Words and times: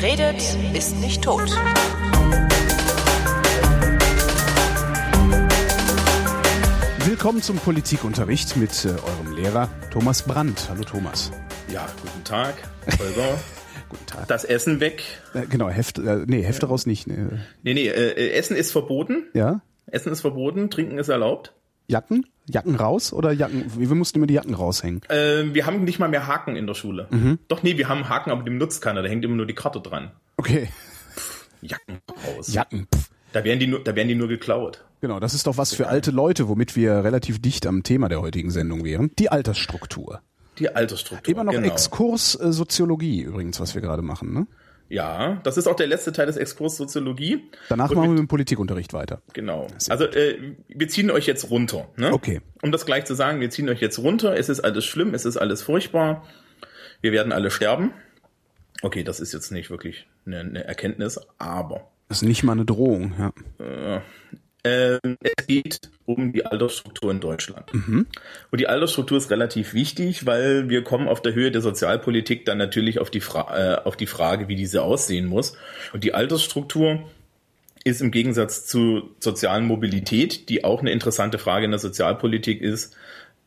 Wer 0.00 0.12
redet, 0.12 0.56
ist 0.72 0.96
nicht 1.00 1.22
tot. 1.22 1.50
Willkommen 7.04 7.42
zum 7.42 7.56
Politikunterricht 7.56 8.56
mit 8.56 8.86
äh, 8.86 8.88
eurem 8.88 9.36
Lehrer 9.36 9.68
Thomas 9.90 10.22
Brandt. 10.22 10.68
Hallo 10.70 10.84
Thomas. 10.84 11.30
Ja, 11.70 11.86
guten 12.00 12.24
Tag, 12.24 12.54
Holger. 12.98 13.38
Guten 13.90 14.06
Tag. 14.06 14.28
Das 14.28 14.44
Essen 14.44 14.80
weg. 14.80 15.02
Äh, 15.34 15.46
genau, 15.46 15.68
Heft, 15.68 15.98
äh, 15.98 16.24
nee, 16.26 16.42
Hefte 16.42 16.66
raus 16.66 16.86
nicht. 16.86 17.06
Nee. 17.06 17.26
Nee, 17.62 17.74
nee, 17.74 17.88
äh, 17.88 18.30
Essen 18.30 18.56
ist 18.56 18.70
verboten. 18.72 19.26
Ja? 19.34 19.60
Essen 19.86 20.12
ist 20.12 20.20
verboten, 20.22 20.70
Trinken 20.70 20.96
ist 20.98 21.08
erlaubt. 21.08 21.52
Jacken? 21.88 22.24
Jacken 22.50 22.74
raus 22.74 23.12
oder 23.12 23.32
Jacken? 23.32 23.64
Wir 23.76 23.94
mussten 23.94 24.18
immer 24.18 24.26
die 24.26 24.34
Jacken 24.34 24.54
raushängen. 24.54 25.02
Äh, 25.08 25.54
wir 25.54 25.66
haben 25.66 25.84
nicht 25.84 25.98
mal 25.98 26.08
mehr 26.08 26.26
Haken 26.26 26.56
in 26.56 26.66
der 26.66 26.74
Schule. 26.74 27.08
Mhm. 27.10 27.38
Doch, 27.48 27.62
nee, 27.62 27.76
wir 27.76 27.88
haben 27.88 28.08
Haken, 28.08 28.30
aber 28.30 28.42
dem 28.42 28.58
nutzt 28.58 28.82
keiner. 28.82 29.02
Da 29.02 29.08
hängt 29.08 29.24
immer 29.24 29.36
nur 29.36 29.46
die 29.46 29.54
Karte 29.54 29.80
dran. 29.80 30.10
Okay. 30.36 30.68
Jacken 31.62 31.98
raus. 32.26 32.52
Jacken. 32.52 32.86
Pff. 32.94 33.10
Da 33.32 33.44
werden 33.44 33.60
die 33.60 33.66
nur, 33.66 33.82
da 33.84 33.94
werden 33.94 34.08
die 34.08 34.14
nur 34.14 34.28
geklaut. 34.28 34.84
Genau, 35.00 35.20
das 35.20 35.34
ist 35.34 35.46
doch 35.46 35.56
was 35.56 35.74
für 35.74 35.88
alte 35.88 36.10
Leute, 36.10 36.48
womit 36.48 36.76
wir 36.76 37.04
relativ 37.04 37.40
dicht 37.40 37.66
am 37.66 37.82
Thema 37.82 38.08
der 38.08 38.20
heutigen 38.20 38.50
Sendung 38.50 38.84
wären. 38.84 39.10
Die 39.18 39.30
Altersstruktur. 39.30 40.20
Die 40.58 40.74
Altersstruktur. 40.74 41.32
Immer 41.32 41.44
noch 41.44 41.52
genau. 41.52 41.68
Exkurs 41.68 42.38
äh, 42.38 42.52
Soziologie 42.52 43.22
übrigens, 43.22 43.60
was 43.60 43.74
wir 43.74 43.80
gerade 43.80 44.02
machen. 44.02 44.34
Ne? 44.34 44.46
Ja, 44.90 45.40
das 45.44 45.56
ist 45.56 45.66
auch 45.68 45.76
der 45.76 45.86
letzte 45.86 46.12
Teil 46.12 46.26
des 46.26 46.36
Exkurs 46.36 46.76
Soziologie. 46.76 47.48
Danach 47.68 47.88
Und 47.90 47.96
machen 47.96 48.04
wir 48.06 48.10
mit- 48.10 48.18
dem 48.18 48.28
Politikunterricht 48.28 48.92
weiter. 48.92 49.22
Genau. 49.32 49.68
Sehr 49.78 49.92
Also 49.92 50.04
äh, 50.04 50.54
wir 50.68 50.88
ziehen 50.88 51.10
euch 51.10 51.26
jetzt 51.26 51.48
runter. 51.48 51.88
Ne? 51.96 52.12
Okay. 52.12 52.40
Um 52.60 52.72
das 52.72 52.84
gleich 52.86 53.04
zu 53.04 53.14
sagen, 53.14 53.40
wir 53.40 53.50
ziehen 53.50 53.68
euch 53.68 53.80
jetzt 53.80 53.98
runter. 54.00 54.36
Es 54.36 54.48
ist 54.48 54.60
alles 54.60 54.84
schlimm, 54.84 55.14
es 55.14 55.24
ist 55.24 55.36
alles 55.36 55.62
furchtbar. 55.62 56.26
Wir 57.00 57.12
werden 57.12 57.32
alle 57.32 57.50
sterben. 57.50 57.92
Okay, 58.82 59.04
das 59.04 59.20
ist 59.20 59.32
jetzt 59.32 59.52
nicht 59.52 59.70
wirklich 59.70 60.06
eine, 60.26 60.40
eine 60.40 60.64
Erkenntnis, 60.64 61.20
aber 61.38 61.88
Das 62.08 62.18
ist 62.22 62.28
nicht 62.28 62.42
mal 62.42 62.52
eine 62.52 62.64
Drohung. 62.64 63.14
Ja. 63.18 64.02
Ähm, 64.64 65.16
es 65.20 65.46
geht 65.46 65.80
um 66.06 66.32
die 66.32 66.44
Altersstruktur 66.44 67.10
in 67.10 67.20
Deutschland. 67.20 67.72
Und 68.50 68.60
die 68.60 68.66
Altersstruktur 68.66 69.18
ist 69.18 69.30
relativ 69.30 69.74
wichtig, 69.74 70.26
weil 70.26 70.68
wir 70.68 70.82
kommen 70.82 71.08
auf 71.08 71.22
der 71.22 71.34
Höhe 71.34 71.50
der 71.50 71.60
Sozialpolitik 71.60 72.44
dann 72.44 72.58
natürlich 72.58 72.98
auf 72.98 73.10
die, 73.10 73.20
Fra 73.20 73.56
äh, 73.56 73.84
auf 73.84 73.96
die 73.96 74.06
Frage, 74.06 74.48
wie 74.48 74.56
diese 74.56 74.82
aussehen 74.82 75.26
muss. 75.26 75.56
Und 75.92 76.04
die 76.04 76.14
Altersstruktur 76.14 77.08
ist 77.84 78.02
im 78.02 78.10
Gegensatz 78.10 78.66
zu 78.66 79.10
sozialen 79.20 79.66
Mobilität, 79.66 80.48
die 80.48 80.64
auch 80.64 80.80
eine 80.80 80.90
interessante 80.90 81.38
Frage 81.38 81.64
in 81.64 81.70
der 81.70 81.80
Sozialpolitik 81.80 82.60
ist, 82.60 82.96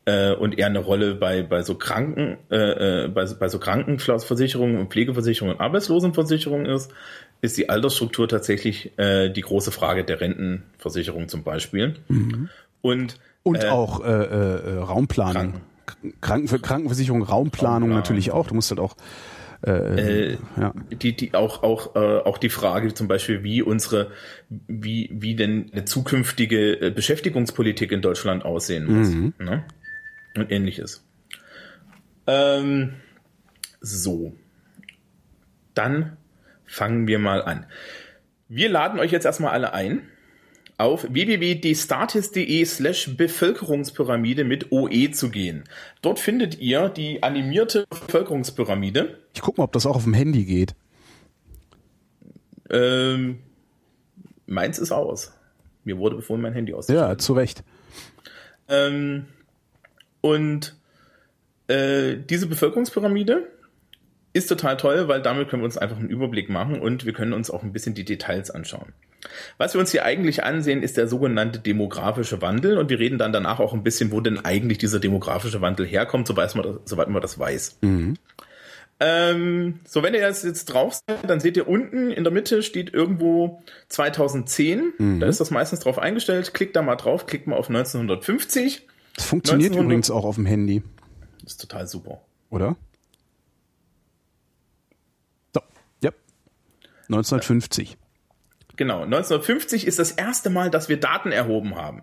äh, 0.06 0.34
und 0.34 0.58
eher 0.58 0.66
eine 0.66 0.80
Rolle 0.80 1.14
bei, 1.14 1.42
bei 1.42 1.62
so 1.62 1.76
Kranken, 1.76 2.38
äh, 2.50 3.04
äh, 3.04 3.08
bei, 3.08 3.24
bei 3.24 3.48
so 3.48 3.58
Krankenversicherungen 3.58 4.78
und 4.78 4.90
Pflegeversicherungen 4.90 5.56
und 5.56 5.62
Arbeitslosenversicherungen 5.62 6.66
ist, 6.66 6.92
ist 7.44 7.58
die 7.58 7.68
Altersstruktur 7.68 8.26
tatsächlich 8.26 8.98
äh, 8.98 9.28
die 9.28 9.42
große 9.42 9.70
Frage 9.70 10.02
der 10.02 10.20
Rentenversicherung 10.20 11.28
zum 11.28 11.42
Beispiel. 11.42 11.96
Und 12.80 13.18
Und 13.42 13.62
äh, 13.62 13.68
auch 13.68 14.02
äh, 14.02 14.08
äh, 14.08 14.76
äh, 14.76 14.78
Raumplanung. 14.78 15.60
Kranken, 16.22 16.62
Krankenversicherung, 16.62 17.22
Raumplanung 17.22 17.90
Raumplanung. 17.90 17.90
natürlich 17.90 18.30
auch. 18.30 18.46
Du 18.46 18.54
musst 18.54 18.70
halt 18.70 18.80
auch 18.80 18.96
äh, 19.66 20.32
ja. 20.32 20.72
die, 20.90 21.14
die 21.14 21.34
auch, 21.34 21.62
auch, 21.62 21.94
äh, 21.96 21.98
auch 21.98 22.38
die 22.38 22.48
Frage 22.48 22.94
zum 22.94 23.08
Beispiel, 23.08 23.42
wie 23.42 23.60
unsere, 23.60 24.10
wie, 24.48 25.10
wie 25.12 25.36
denn 25.36 25.70
eine 25.72 25.84
zukünftige 25.84 26.80
äh, 26.80 26.90
Beschäftigungspolitik 26.90 27.92
in 27.92 28.00
Deutschland 28.00 28.44
aussehen 28.44 28.86
muss. 28.86 29.10
Ne? 29.38 29.64
Und 30.34 30.50
ähnliches. 30.50 31.04
Ähm, 32.26 32.94
so. 33.80 34.34
Dann 35.74 36.16
fangen 36.74 37.06
wir 37.06 37.18
mal 37.18 37.42
an. 37.42 37.66
Wir 38.48 38.68
laden 38.68 38.98
euch 38.98 39.12
jetzt 39.12 39.24
erstmal 39.24 39.52
alle 39.52 39.72
ein 39.72 40.08
auf 40.76 41.06
www.destatis.de 41.08 42.64
slash 42.64 43.16
Bevölkerungspyramide 43.16 44.42
mit 44.42 44.72
OE 44.72 45.12
zu 45.12 45.30
gehen. 45.30 45.64
Dort 46.02 46.18
findet 46.18 46.58
ihr 46.58 46.88
die 46.88 47.22
animierte 47.22 47.86
Bevölkerungspyramide. 47.88 49.18
Ich 49.34 49.40
guck 49.40 49.56
mal, 49.56 49.64
ob 49.64 49.72
das 49.72 49.86
auch 49.86 49.94
auf 49.94 50.02
dem 50.02 50.14
Handy 50.14 50.44
geht. 50.44 50.74
Ähm, 52.70 53.38
meins 54.46 54.80
ist 54.80 54.90
aus. 54.90 55.32
Mir 55.84 55.98
wurde 55.98 56.16
befohlen, 56.16 56.42
mein 56.42 56.54
Handy 56.54 56.74
auszuschalten. 56.74 57.10
Ja, 57.10 57.18
zu 57.18 57.34
Recht. 57.34 57.62
Ähm, 58.68 59.26
und 60.20 60.74
äh, 61.68 62.16
diese 62.16 62.48
Bevölkerungspyramide 62.48 63.48
ist 64.34 64.48
total 64.48 64.76
toll, 64.76 65.08
weil 65.08 65.22
damit 65.22 65.48
können 65.48 65.62
wir 65.62 65.66
uns 65.66 65.78
einfach 65.78 65.96
einen 65.96 66.10
Überblick 66.10 66.50
machen 66.50 66.78
und 66.80 67.06
wir 67.06 67.12
können 67.14 67.32
uns 67.32 67.50
auch 67.50 67.62
ein 67.62 67.72
bisschen 67.72 67.94
die 67.94 68.04
Details 68.04 68.50
anschauen. 68.50 68.92
Was 69.56 69.72
wir 69.74 69.80
uns 69.80 69.90
hier 69.92 70.04
eigentlich 70.04 70.44
ansehen, 70.44 70.82
ist 70.82 70.98
der 70.98 71.08
sogenannte 71.08 71.58
demografische 71.58 72.42
Wandel 72.42 72.76
und 72.76 72.90
wir 72.90 72.98
reden 72.98 73.16
dann 73.16 73.32
danach 73.32 73.58
auch 73.60 73.72
ein 73.72 73.82
bisschen, 73.82 74.12
wo 74.12 74.20
denn 74.20 74.44
eigentlich 74.44 74.76
dieser 74.76 75.00
demografische 75.00 75.62
Wandel 75.62 75.86
herkommt, 75.86 76.26
soweit 76.26 76.54
man 76.54 76.64
das, 76.64 76.74
soweit 76.84 77.08
man 77.08 77.22
das 77.22 77.38
weiß. 77.38 77.78
Ähm, 79.00 79.80
so, 79.86 80.02
wenn 80.02 80.14
ihr 80.14 80.20
jetzt, 80.20 80.44
jetzt 80.44 80.66
drauf 80.66 81.00
seid, 81.06 81.28
dann 81.28 81.40
seht 81.40 81.56
ihr 81.56 81.66
unten 81.68 82.10
in 82.10 82.22
der 82.22 82.32
Mitte 82.32 82.62
steht 82.62 82.92
irgendwo 82.92 83.62
2010. 83.88 85.18
Da 85.20 85.26
ist 85.26 85.40
das 85.40 85.50
meistens 85.50 85.80
drauf 85.80 85.98
eingestellt. 85.98 86.54
Klickt 86.54 86.76
da 86.76 86.82
mal 86.82 86.96
drauf, 86.96 87.26
klickt 87.26 87.46
mal 87.46 87.56
auf 87.56 87.68
1950. 87.68 88.86
Das 89.16 89.24
funktioniert 89.26 89.72
1900 89.72 89.84
übrigens 89.84 90.10
auch 90.10 90.24
auf 90.24 90.34
dem 90.36 90.46
Handy, 90.46 90.82
Das 91.42 91.52
ist 91.52 91.60
total 91.60 91.86
super. 91.86 92.20
oder? 92.50 92.76
So, 95.54 95.60
ja. 96.02 96.10
1950. 97.08 97.96
Genau, 98.76 99.02
1950 99.02 99.86
ist 99.86 99.98
das 99.98 100.10
erste 100.10 100.50
Mal, 100.50 100.70
dass 100.70 100.88
wir 100.88 100.98
Daten 100.98 101.30
erhoben 101.30 101.76
haben. 101.76 102.02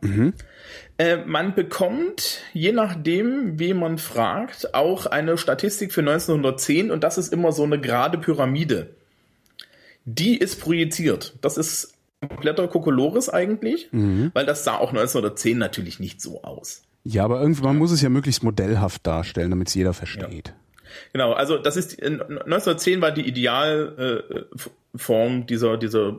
Äh, 0.98 1.18
man 1.26 1.54
bekommt, 1.54 2.42
je 2.54 2.72
nachdem, 2.72 3.60
wen 3.60 3.78
man 3.78 3.98
fragt, 3.98 4.74
auch 4.74 5.06
eine 5.06 5.38
Statistik 5.38 5.92
für 5.92 6.02
1910 6.02 6.92
und 6.92 7.04
das 7.04 7.18
ist 7.18 7.34
immer 7.34 7.52
so 7.52 7.64
eine 7.64 7.80
gerade 7.80 8.18
Pyramide. 8.18 8.96
Die 10.06 10.38
ist 10.38 10.62
projiziert. 10.62 11.38
Das 11.42 11.58
ist 11.58 11.94
kompletter 12.22 12.68
Kokolores 12.68 13.30
eigentlich, 13.30 13.90
weil 13.92 14.46
das 14.46 14.64
sah 14.64 14.78
auch 14.78 14.90
1910 14.90 15.58
natürlich 15.58 16.00
nicht 16.00 16.22
so 16.22 16.44
aus. 16.44 16.84
Ja, 17.04 17.26
aber 17.26 17.42
irgendwann 17.42 17.78
muss 17.78 17.92
es 17.92 18.02
ja 18.02 18.10
möglichst 18.10 18.44
modellhaft 18.44 19.06
darstellen, 19.06 19.50
damit 19.50 19.70
es 19.70 19.74
jeder 19.74 19.94
versteht. 19.94 20.54
Genau, 21.14 21.34
also 21.34 21.58
das 21.58 21.78
ist 21.78 21.98
die- 21.98 22.04
1910 22.04 23.02
war 23.02 23.12
die 23.12 23.28
Idealform 23.28 25.46
dieser 25.48 25.78
dieser 25.78 26.18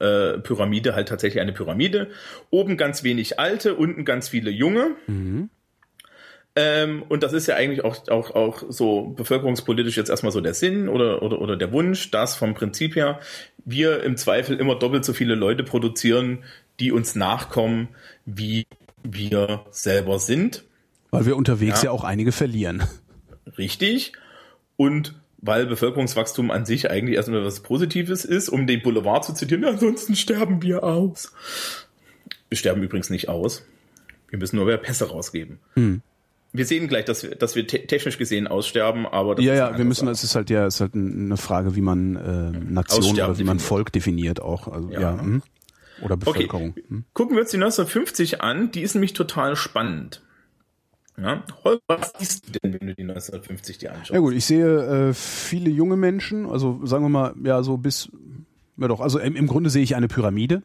äh, 0.00 0.38
Pyramide 0.38 0.94
halt 0.94 1.08
tatsächlich 1.08 1.40
eine 1.40 1.52
Pyramide. 1.52 2.08
Oben 2.50 2.76
ganz 2.76 3.04
wenig 3.04 3.38
alte, 3.38 3.74
unten 3.74 4.04
ganz 4.04 4.28
viele 4.28 4.50
junge. 4.50 4.90
Ähm, 6.56 7.02
und 7.08 7.22
das 7.24 7.32
ist 7.32 7.46
ja 7.48 7.56
eigentlich 7.56 7.82
auch, 7.84 8.06
auch, 8.08 8.32
auch 8.34 8.62
so 8.68 9.12
bevölkerungspolitisch 9.16 9.96
jetzt 9.96 10.08
erstmal 10.10 10.30
so 10.32 10.40
der 10.40 10.54
Sinn 10.54 10.88
oder, 10.88 11.20
oder, 11.22 11.40
oder 11.40 11.56
der 11.56 11.72
Wunsch, 11.72 12.10
dass 12.12 12.36
vom 12.36 12.54
Prinzip 12.54 12.94
her 12.94 13.18
wir 13.64 14.02
im 14.04 14.16
Zweifel 14.16 14.58
immer 14.60 14.76
doppelt 14.76 15.04
so 15.04 15.12
viele 15.14 15.34
Leute 15.34 15.64
produzieren, 15.64 16.44
die 16.78 16.92
uns 16.92 17.16
nachkommen, 17.16 17.88
wie 18.24 18.66
wir 19.02 19.64
selber 19.70 20.18
sind. 20.20 20.64
Weil 21.10 21.26
wir 21.26 21.36
unterwegs 21.36 21.82
ja, 21.82 21.86
Ja. 21.86 21.90
auch 21.92 22.04
einige 22.04 22.30
verlieren. 22.32 22.82
Richtig. 23.58 24.12
Und 24.76 25.14
weil 25.38 25.66
Bevölkerungswachstum 25.66 26.50
an 26.50 26.64
sich 26.64 26.90
eigentlich 26.90 27.16
erstmal 27.16 27.44
was 27.44 27.60
Positives 27.60 28.24
ist, 28.24 28.48
um 28.48 28.66
den 28.66 28.82
Boulevard 28.82 29.24
zu 29.24 29.34
zitieren, 29.34 29.64
ansonsten 29.64 30.16
sterben 30.16 30.62
wir 30.62 30.84
aus. 30.84 31.32
Wir 32.48 32.56
sterben 32.56 32.82
übrigens 32.82 33.10
nicht 33.10 33.28
aus. 33.28 33.64
Wir 34.30 34.38
müssen 34.38 34.56
nur 34.56 34.64
mehr 34.64 34.78
Pässe 34.78 35.10
rausgeben. 35.10 35.58
Wir 36.52 36.66
sehen 36.66 36.88
gleich, 36.88 37.04
dass 37.04 37.22
wir, 37.24 37.34
dass 37.34 37.56
wir 37.56 37.66
te 37.66 37.86
technisch 37.86 38.16
gesehen 38.16 38.46
aussterben, 38.46 39.06
aber 39.06 39.34
das 39.34 39.44
ja, 39.44 39.52
ist 39.52 39.58
ja, 39.58 39.78
wir 39.78 39.84
müssen, 39.84 40.08
es 40.08 40.24
ist 40.24 40.34
halt 40.34 40.50
ja, 40.50 40.66
es 40.66 40.76
ist 40.76 40.80
halt 40.80 40.94
eine 40.94 41.36
Frage, 41.36 41.76
wie 41.76 41.80
man 41.80 42.16
äh, 42.16 42.50
Nation 42.72 43.00
Aussterben 43.00 43.30
oder 43.30 43.38
wie 43.38 43.44
man 43.44 43.58
definiert. 43.58 43.60
Volk 43.60 43.92
definiert 43.92 44.40
auch. 44.40 44.68
Also, 44.68 44.90
ja. 44.90 45.00
Ja. 45.00 45.20
hm. 45.20 45.42
Oder 46.00 46.14
Okay, 46.14 46.24
Bevölkerung. 46.24 46.74
Hm. 46.88 47.04
gucken 47.12 47.36
wir 47.36 47.42
uns 47.42 47.50
die 47.50 47.56
1950 47.56 48.40
an. 48.40 48.70
Die 48.70 48.82
ist 48.82 48.94
nämlich 48.94 49.12
total 49.12 49.56
spannend. 49.56 50.22
Ja, 51.16 51.44
was 51.86 52.12
siehst 52.18 52.48
du 52.48 52.58
denn, 52.58 52.72
wenn 52.72 52.88
du 52.88 52.94
die 52.94 53.02
1950 53.02 53.78
dir 53.78 53.92
anschaust? 53.92 54.10
Ja 54.10 54.18
gut, 54.18 54.34
ich 54.34 54.44
sehe 54.44 55.08
äh, 55.08 55.14
viele 55.14 55.70
junge 55.70 55.96
Menschen, 55.96 56.46
also 56.46 56.80
sagen 56.84 57.04
wir 57.04 57.08
mal, 57.08 57.34
ja, 57.44 57.62
so 57.62 57.76
bis, 57.76 58.10
ja 58.76 58.88
doch, 58.88 59.00
also 59.00 59.18
im, 59.20 59.36
im 59.36 59.46
Grunde 59.46 59.70
sehe 59.70 59.82
ich 59.82 59.94
eine 59.94 60.08
Pyramide. 60.08 60.62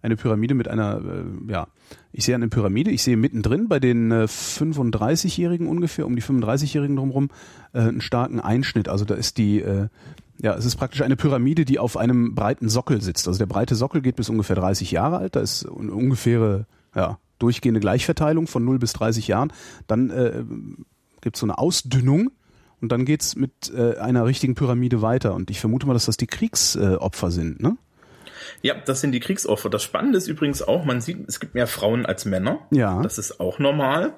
Eine 0.00 0.14
Pyramide 0.14 0.54
mit 0.54 0.68
einer, 0.68 1.00
äh, 1.04 1.52
ja, 1.52 1.66
ich 2.12 2.24
sehe 2.24 2.36
eine 2.36 2.48
Pyramide, 2.48 2.92
ich 2.92 3.02
sehe 3.02 3.16
mittendrin 3.16 3.66
bei 3.66 3.80
den 3.80 4.12
äh, 4.12 4.24
35-Jährigen 4.26 5.66
ungefähr, 5.66 6.06
um 6.06 6.14
die 6.14 6.22
35-Jährigen 6.22 6.94
drumherum, 6.94 7.30
äh, 7.72 7.80
einen 7.80 8.00
starken 8.00 8.38
Einschnitt. 8.38 8.88
Also 8.88 9.04
da 9.04 9.14
ist 9.14 9.38
die, 9.38 9.60
äh, 9.60 9.88
ja, 10.40 10.54
es 10.54 10.64
ist 10.64 10.76
praktisch 10.76 11.02
eine 11.02 11.16
Pyramide, 11.16 11.64
die 11.64 11.80
auf 11.80 11.96
einem 11.96 12.36
breiten 12.36 12.68
Sockel 12.68 13.02
sitzt. 13.02 13.26
Also 13.26 13.38
der 13.38 13.46
breite 13.46 13.74
Sockel 13.74 14.00
geht 14.00 14.14
bis 14.14 14.28
ungefähr 14.28 14.54
30 14.54 14.92
Jahre 14.92 15.18
alt, 15.18 15.34
da 15.34 15.40
ist 15.40 15.64
ungefähre, 15.64 16.66
ja, 16.94 17.18
durchgehende 17.38 17.80
Gleichverteilung 17.80 18.46
von 18.46 18.64
0 18.64 18.78
bis 18.78 18.92
30 18.94 19.28
Jahren. 19.28 19.52
Dann 19.86 20.10
äh, 20.10 20.44
gibt 21.20 21.36
es 21.36 21.40
so 21.40 21.46
eine 21.46 21.58
Ausdünnung 21.58 22.30
Und 22.80 22.92
dann 22.92 23.04
geht's 23.04 23.34
mit 23.36 23.72
äh, 23.76 23.96
einer 23.98 24.24
richtigen 24.24 24.54
Pyramide 24.54 25.02
weiter. 25.02 25.34
Und 25.34 25.50
ich 25.50 25.58
vermute 25.60 25.86
mal, 25.86 25.94
dass 25.94 26.06
das 26.06 26.16
die 26.16 26.26
Kriegsopfer 26.28 27.30
sind, 27.30 27.60
ne? 27.60 27.76
Ja, 28.62 28.74
das 28.86 29.00
sind 29.00 29.12
die 29.12 29.20
Kriegsopfer. 29.20 29.68
Das 29.68 29.82
Spannende 29.82 30.16
ist 30.16 30.28
übrigens 30.28 30.62
auch, 30.62 30.84
man 30.84 31.00
sieht, 31.00 31.28
es 31.28 31.40
gibt 31.40 31.54
mehr 31.54 31.66
Frauen 31.66 32.06
als 32.06 32.24
Männer. 32.24 32.60
Ja. 32.70 33.02
Das 33.02 33.18
ist 33.18 33.40
auch 33.40 33.58
normal. 33.58 34.14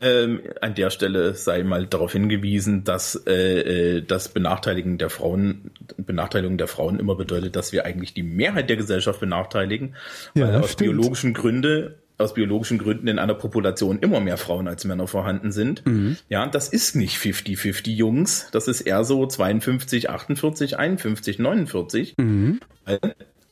Ähm, 0.00 0.40
an 0.60 0.74
der 0.74 0.90
Stelle 0.90 1.34
sei 1.34 1.62
mal 1.62 1.86
darauf 1.86 2.12
hingewiesen, 2.12 2.82
dass 2.82 3.14
äh, 3.26 3.98
äh, 3.98 4.02
das 4.02 4.28
Benachteiligen 4.30 4.98
der 4.98 5.10
Frauen, 5.10 5.70
Benachteiligung 5.96 6.58
der 6.58 6.66
Frauen 6.66 6.98
immer 6.98 7.14
bedeutet, 7.14 7.54
dass 7.54 7.72
wir 7.72 7.84
eigentlich 7.84 8.14
die 8.14 8.24
Mehrheit 8.24 8.68
der 8.68 8.76
Gesellschaft 8.76 9.20
benachteiligen, 9.20 9.94
Ja, 10.34 10.48
weil 10.48 10.56
aus 10.56 10.72
stimmt. 10.72 10.90
biologischen 10.90 11.32
Gründe 11.32 12.01
aus 12.18 12.34
biologischen 12.34 12.78
Gründen 12.78 13.08
in 13.08 13.18
einer 13.18 13.34
Population 13.34 13.98
immer 13.98 14.20
mehr 14.20 14.36
Frauen 14.36 14.68
als 14.68 14.84
Männer 14.84 15.06
vorhanden 15.06 15.52
sind. 15.52 15.84
Mhm. 15.86 16.16
Ja, 16.28 16.46
das 16.46 16.68
ist 16.68 16.96
nicht 16.96 17.16
50-50 17.16 17.90
Jungs, 17.90 18.48
das 18.52 18.68
ist 18.68 18.82
eher 18.82 19.04
so 19.04 19.26
52, 19.26 20.10
48, 20.10 20.78
51, 20.78 21.38
49. 21.38 22.14
Mhm. 22.18 22.60
Weil 22.84 23.00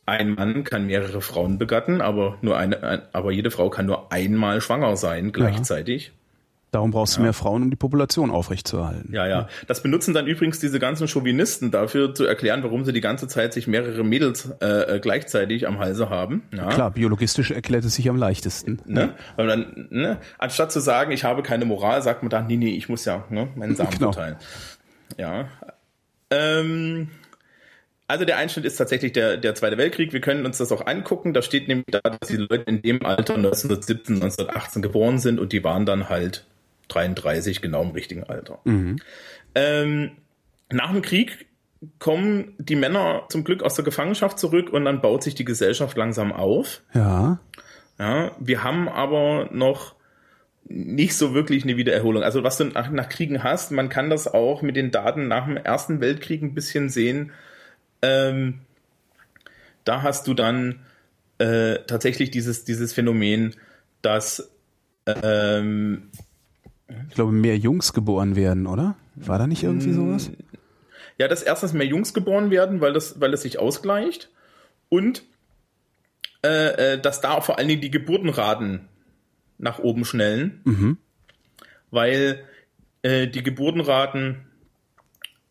ein 0.07 0.35
Mann 0.35 0.65
kann 0.65 0.87
mehrere 0.87 1.21
Frauen 1.21 1.59
begatten, 1.59 2.01
aber 2.01 2.39
nur 2.43 2.57
eine, 2.57 2.83
ein, 2.83 3.03
aber 3.13 3.31
jede 3.31 3.51
Frau 3.51 3.71
kann 3.71 3.87
nur 3.87 4.13
einmal 4.13 4.61
schwanger 4.61 4.97
sein 4.97 5.33
gleichzeitig. 5.33 6.13
Darum 6.71 6.93
brauchst 6.93 7.17
du 7.17 7.23
mehr 7.23 7.33
Frauen, 7.33 7.63
um 7.65 7.71
die 7.71 7.77
Population 7.77 8.31
aufrechtzuerhalten. 8.31 9.13
Ja, 9.13 9.27
ja. 9.27 9.49
Das 9.67 9.83
benutzen 9.83 10.15
dann 10.15 10.27
übrigens 10.29 10.61
diese 10.61 10.79
ganzen 10.79 11.09
Chauvinisten 11.09 11.71
dafür 11.73 12.15
zu 12.15 12.25
erklären, 12.25 12.63
warum 12.63 12.85
sie 12.85 12.93
die 12.93 13.01
ganze 13.01 13.27
Zeit 13.27 13.53
sich 13.53 13.67
mehrere 13.67 14.05
Mädels 14.05 14.51
äh, 14.61 14.97
äh, 14.97 15.01
gleichzeitig 15.01 15.67
am 15.67 15.79
Halse 15.81 16.11
haben. 16.11 16.43
Ja. 16.55 16.69
Klar, 16.69 16.93
biologistisch 16.93 17.51
erklärt 17.51 17.85
es 17.85 17.97
sich 17.97 18.09
am 18.09 18.17
leichtesten. 18.17 18.81
Ne? 18.87 19.15
Weil 19.37 19.49
dann, 19.49 19.89
ne, 19.91 20.19
anstatt 20.39 20.71
zu 20.71 20.79
sagen, 20.81 21.11
ich 21.11 21.25
habe 21.25 21.43
keine 21.43 21.65
Moral, 21.65 22.03
sagt 22.03 22.23
man 22.23 22.31
dann, 22.31 22.47
nee, 22.47 22.57
nee, 22.57 22.77
ich 22.77 22.89
muss 22.89 23.05
ja 23.05 23.25
ne, 23.31 23.49
meinen 23.57 23.75
Samen 23.75 23.91
Genau. 23.91 24.13
verteilen. 24.13 24.37
Ja. 25.19 25.49
Ähm, 26.31 27.09
also 28.07 28.25
der 28.25 28.39
Einschnitt 28.39 28.65
ist 28.65 28.77
tatsächlich 28.77 29.13
der, 29.13 29.37
der 29.37 29.55
Zweite 29.55 29.79
Weltkrieg. 29.79 30.13
Wir 30.13 30.21
können 30.21 30.45
uns 30.47 30.59
das 30.59 30.73
auch 30.73 30.87
angucken. 30.87 31.33
Da 31.33 31.43
steht 31.43 31.69
nämlich 31.69 31.87
da, 31.91 32.01
dass 32.01 32.29
die 32.29 32.37
Leute 32.37 32.65
in 32.67 32.83
dem 32.83 33.05
Alter 33.05 33.35
1917, 33.35 34.17
1918 34.17 34.83
geboren 34.83 35.19
sind 35.19 35.39
und 35.39 35.53
die 35.53 35.63
waren 35.65 35.87
dann 35.87 36.09
halt 36.09 36.45
33, 36.95 37.63
genau 37.63 37.83
im 37.83 37.91
richtigen 37.91 38.25
Alter. 38.25 38.59
Ähm, 39.55 40.13
nach 40.71 40.93
dem 40.93 41.03
Krieg 41.03 41.47
kommen 41.99 42.55
die 42.59 42.77
Männer 42.77 43.25
zum 43.29 43.45
Glück 43.45 43.63
aus 43.63 43.75
der 43.75 43.85
Gefangenschaft 43.85 44.39
zurück 44.39 44.71
und 44.71 44.85
dann 44.85 45.01
baut 45.01 45.23
sich 45.23 45.35
die 45.35 45.45
Gesellschaft 45.45 45.97
langsam 45.97 46.33
auf. 46.33 46.83
Ja. 46.95 47.41
Ja, 47.99 48.33
wir 48.39 48.65
haben 48.65 48.89
aber 48.89 49.49
noch 49.53 49.95
nicht 50.65 51.17
so 51.17 51.35
wirklich 51.35 51.65
eine 51.65 51.77
Wiedererholung. 51.77 52.23
Also 52.23 52.45
was 52.45 52.57
du 52.57 52.65
nach, 52.65 52.91
nach 52.91 53.09
Kriegen 53.09 53.43
hast, 53.43 53.73
man 53.73 53.89
kann 53.89 54.09
das 54.09 54.29
auch 54.29 54.63
mit 54.63 54.77
den 54.77 54.91
Daten 54.91 55.29
nach 55.29 55.47
dem 55.47 55.57
Ersten 55.57 56.01
Weltkrieg 56.01 56.43
ein 56.43 56.55
bisschen 56.55 56.89
sehen. 56.89 57.33
Ähm, 58.03 58.61
da 59.85 60.03
hast 60.03 60.27
du 60.27 60.35
dann 60.35 60.81
äh, 61.39 61.79
tatsächlich 61.87 62.31
dieses, 62.31 62.65
dieses 62.65 62.93
Phänomen, 62.93 63.57
dass 64.03 64.51
ähm, 65.07 66.11
Ich 67.09 67.15
glaube, 67.15 67.33
mehr 67.33 67.57
Jungs 67.57 67.93
geboren 67.93 68.37
werden, 68.37 68.67
oder? 68.67 68.97
War 69.17 69.39
da 69.39 69.47
nicht 69.47 69.63
irgendwie 69.63 69.93
sowas? 69.93 70.31
Ja, 71.19 71.29
dass 71.29 71.43
erstens 71.43 71.73
mehr 71.73 71.87
Jungs 71.87 72.15
geboren 72.15 72.51
werden, 72.51 72.81
weil 72.81 72.93
das, 72.93 73.21
weil 73.21 73.35
es 73.35 73.43
sich 73.43 73.59
ausgleicht 73.59 74.31
und 74.89 75.23
äh, 76.43 76.95
äh, 76.95 77.01
dass 77.01 77.21
da 77.21 77.41
vor 77.43 77.59
allen 77.59 77.69
Dingen 77.69 77.83
die 77.83 77.91
Geburtenraten 77.91 78.89
nach 79.59 79.79
oben 79.79 80.07
schnellen, 80.07 80.99
weil 81.91 82.43
äh, 83.03 83.27
die 83.27 83.43
Geburtenraten 83.43 84.47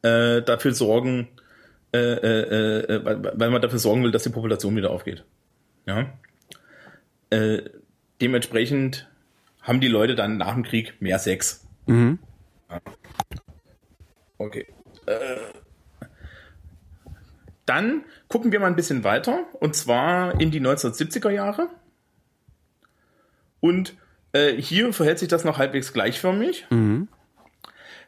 äh, 0.01 0.41
dafür 0.41 0.73
sorgen, 0.73 1.27
äh, 1.93 1.99
äh, 1.99 3.05
weil, 3.05 3.23
weil 3.39 3.49
man 3.51 3.61
dafür 3.61 3.77
sorgen 3.77 4.03
will, 4.03 4.11
dass 4.11 4.23
die 4.23 4.29
Population 4.29 4.75
wieder 4.75 4.89
aufgeht. 4.89 5.23
Ja. 5.85 6.11
Dementsprechend 8.21 9.07
haben 9.61 9.79
die 9.79 9.87
Leute 9.87 10.15
dann 10.15 10.37
nach 10.37 10.53
dem 10.53 10.63
Krieg 10.63 11.01
mehr 11.01 11.19
Sex. 11.19 11.67
Mhm. 11.85 12.19
Okay. 14.37 14.67
Äh, 15.05 15.37
dann 17.65 18.03
gucken 18.27 18.51
wir 18.51 18.59
mal 18.59 18.67
ein 18.67 18.75
bisschen 18.75 19.03
weiter 19.03 19.45
und 19.59 19.75
zwar 19.75 20.39
in 20.39 20.51
die 20.51 20.61
1970er 20.61 21.29
Jahre. 21.29 21.69
Und 23.59 23.95
äh, 24.31 24.53
hier 24.53 24.93
verhält 24.93 25.19
sich 25.19 25.27
das 25.27 25.43
noch 25.43 25.57
halbwegs 25.57 25.93
gleichförmig. 25.93 26.67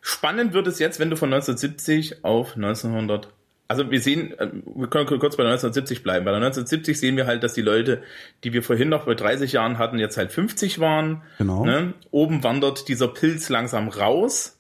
Spannend 0.02 0.54
wird 0.54 0.68
es 0.68 0.80
jetzt, 0.80 1.00
wenn 1.00 1.10
du 1.10 1.16
von 1.16 1.32
1970 1.32 2.24
auf 2.24 2.56
1900 2.56 3.34
also 3.72 3.90
wir 3.90 4.02
sehen, 4.02 4.38
äh, 4.38 4.50
wir 4.76 4.88
können 4.88 5.06
kurz 5.08 5.38
bei 5.38 5.44
1970 5.44 6.04
bleiben. 6.04 6.26
Bei 6.26 6.32
1970 6.34 7.00
sehen 7.00 7.18
wir 7.18 7.26
halt, 7.26 7.42
dass 7.44 7.54
die 7.54 7.62
Leute, 7.62 8.04
die 8.44 8.54
wir 8.54 8.62
vorhin 8.64 8.90
noch 8.90 9.06
bei 9.06 9.16
30 9.16 9.54
Jahren 9.54 9.78
hatten, 9.78 9.98
jetzt 9.98 10.18
halt 10.18 10.32
50 10.32 10.80
waren. 10.80 11.22
Genau. 11.38 11.66
Ne? 11.66 11.94
Oben 12.12 12.44
wandert 12.44 12.88
dieser 12.88 13.08
Pilz 13.08 13.50
langsam 13.50 13.88
raus. 13.88 14.58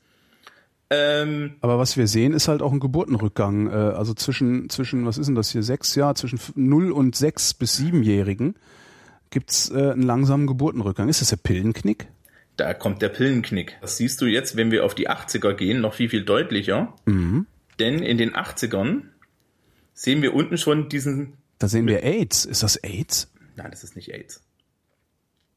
Ähm, 0.89 1.55
Aber 1.61 1.77
was 1.79 1.95
wir 1.95 2.07
sehen, 2.07 2.33
ist 2.33 2.47
halt 2.47 2.61
auch 2.61 2.71
ein 2.73 2.79
Geburtenrückgang. 2.79 3.67
Äh, 3.69 3.73
also 3.73 4.13
zwischen, 4.13 4.69
zwischen, 4.69 5.05
was 5.05 5.17
ist 5.17 5.27
denn 5.27 5.35
das 5.35 5.49
hier, 5.51 5.63
sechs 5.63 5.95
Jahr, 5.95 6.15
zwischen 6.15 6.35
f- 6.37 6.51
0 6.55 6.91
und 6.91 7.15
6 7.15 7.53
bis 7.53 7.79
7-Jährigen 7.79 8.55
gibt's 9.29 9.69
äh, 9.69 9.91
einen 9.91 10.01
langsamen 10.03 10.47
Geburtenrückgang. 10.47 11.07
Ist 11.09 11.21
das 11.21 11.29
der 11.29 11.37
Pillenknick? 11.37 12.07
da 12.57 12.73
kommt 12.75 13.01
der 13.01 13.09
Pillenknick. 13.09 13.77
Das 13.81 13.97
siehst 13.97 14.21
du 14.21 14.27
jetzt, 14.27 14.55
wenn 14.55 14.69
wir 14.69 14.85
auf 14.85 14.93
die 14.93 15.09
80er 15.09 15.53
gehen, 15.53 15.81
noch 15.81 15.95
viel, 15.95 16.09
viel 16.09 16.23
deutlicher. 16.23 16.93
Denn 17.81 17.99
in 17.99 18.19
den 18.19 18.33
80ern 18.35 19.01
sehen 19.93 20.21
wir 20.21 20.35
unten 20.35 20.57
schon 20.57 20.87
diesen, 20.87 21.33
Da 21.57 21.67
sehen 21.67 21.87
wir 21.87 22.03
AIDS. 22.03 22.45
Ist 22.45 22.61
das 22.61 22.77
AIDS? 22.77 23.31
nein, 23.55 23.71
das 23.71 23.83
ist 23.83 23.95
nicht 23.95 24.13
AIDS. 24.13 24.41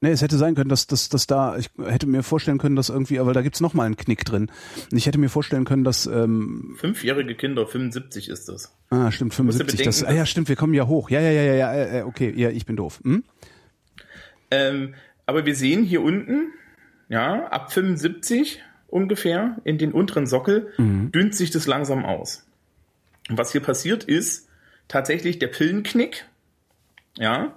Nee, 0.00 0.11
es 0.11 0.23
hätte 0.23 0.37
sein 0.38 0.55
können, 0.55 0.71
dass, 0.71 0.87
dass, 0.87 1.09
dass 1.11 1.26
da, 1.26 1.56
ich 1.59 1.71
hätte 1.82 2.06
mir 2.06 2.23
vorstellen 2.23 2.59
können, 2.59 2.76
dass 2.76 2.88
irgendwie, 2.88 3.19
aber 3.19 3.32
da 3.35 3.43
gibt's 3.43 3.61
noch 3.61 3.73
mal 3.75 3.85
einen 3.85 3.97
Knick 3.97 4.25
drin. 4.25 4.50
Ich 4.91 5.06
hätte 5.06 5.19
mir 5.19 5.29
vorstellen 5.29 5.65
können, 5.67 5.85
dass, 5.85 6.06
ähm, 6.06 6.76
Fünfjährige 6.79 7.35
Kinder, 7.35 7.67
75 7.67 8.29
ist 8.31 8.49
das. 8.49 8.75
ah, 8.91 9.11
stimmt, 9.11 9.35
75, 9.35 9.79
bedenken, 9.79 9.85
das, 9.87 10.05
ah, 10.05 10.12
ja, 10.12 10.26
stimmt, 10.26 10.49
wir 10.49 10.56
kommen 10.56 10.75
ja 10.75 10.87
hoch. 10.87 11.11
Ja, 11.11 11.21
ja, 11.21 11.31
ja, 11.31 11.43
ja, 11.43 11.55
ja, 11.55 11.73
äh, 11.75 11.99
äh, 11.99 12.03
okay, 12.03 12.32
ja, 12.37 12.50
ich 12.50 12.65
bin 12.67 12.76
doof. 12.76 13.00
Hm? 13.05 13.25
Ähm, 14.50 14.94
aber 15.26 15.47
wir 15.47 15.55
sehen 15.56 15.85
hier 15.85 16.03
unten, 16.03 16.53
ja, 17.09 17.47
ab 17.49 17.73
75 17.73 18.62
ungefähr 18.95 19.57
in 19.65 19.77
den 19.77 19.93
unteren 19.93 20.27
Sockel 20.27 20.73
dünnt 21.13 21.35
sich 21.35 21.51
das 21.51 21.67
langsam 21.67 22.05
aus. 22.05 22.47
Und 23.29 23.37
was 23.37 23.51
hier 23.53 23.61
passiert 23.61 24.05
ist 24.05 24.49
tatsächlich 24.87 25.39
der 25.39 25.49
Pillenknick, 25.49 26.25
ja, 27.19 27.55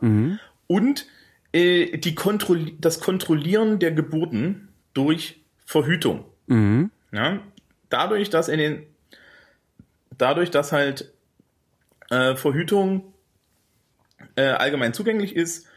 und 0.67 1.05
äh, 1.51 1.97
die 1.97 2.15
Kontroll 2.15 2.71
das 2.79 2.99
Kontrollieren 2.99 3.79
der 3.79 3.91
Geburten 3.91 4.69
durch 4.93 5.39
Verhütung. 5.65 6.25
Ja, 7.11 7.39
dadurch, 7.89 8.29
dass 8.29 8.47
in 8.47 8.59
den, 8.59 8.83
dadurch, 10.17 10.49
dass 10.49 10.71
halt 10.71 11.11
äh, 12.09 12.35
Verhütung 12.35 13.13
äh, 14.35 14.43
allgemein 14.43 14.93
zugänglich 14.93 15.35
ist, 15.35 15.67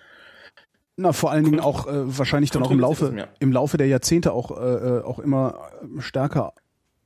Na, 1.00 1.12
vor 1.14 1.30
allen 1.30 1.44
Dingen 1.44 1.60
auch 1.60 1.86
äh, 1.86 2.18
wahrscheinlich 2.18 2.50
dann 2.50 2.62
auch 2.62 2.70
im 2.70 2.78
Laufe, 2.80 3.28
im 3.38 3.52
Laufe 3.52 3.78
der 3.78 3.86
Jahrzehnte 3.86 4.32
auch, 4.32 4.50
äh, 4.50 4.64
äh, 4.64 5.02
auch 5.02 5.18
immer 5.18 5.58
stärker, 5.98 6.52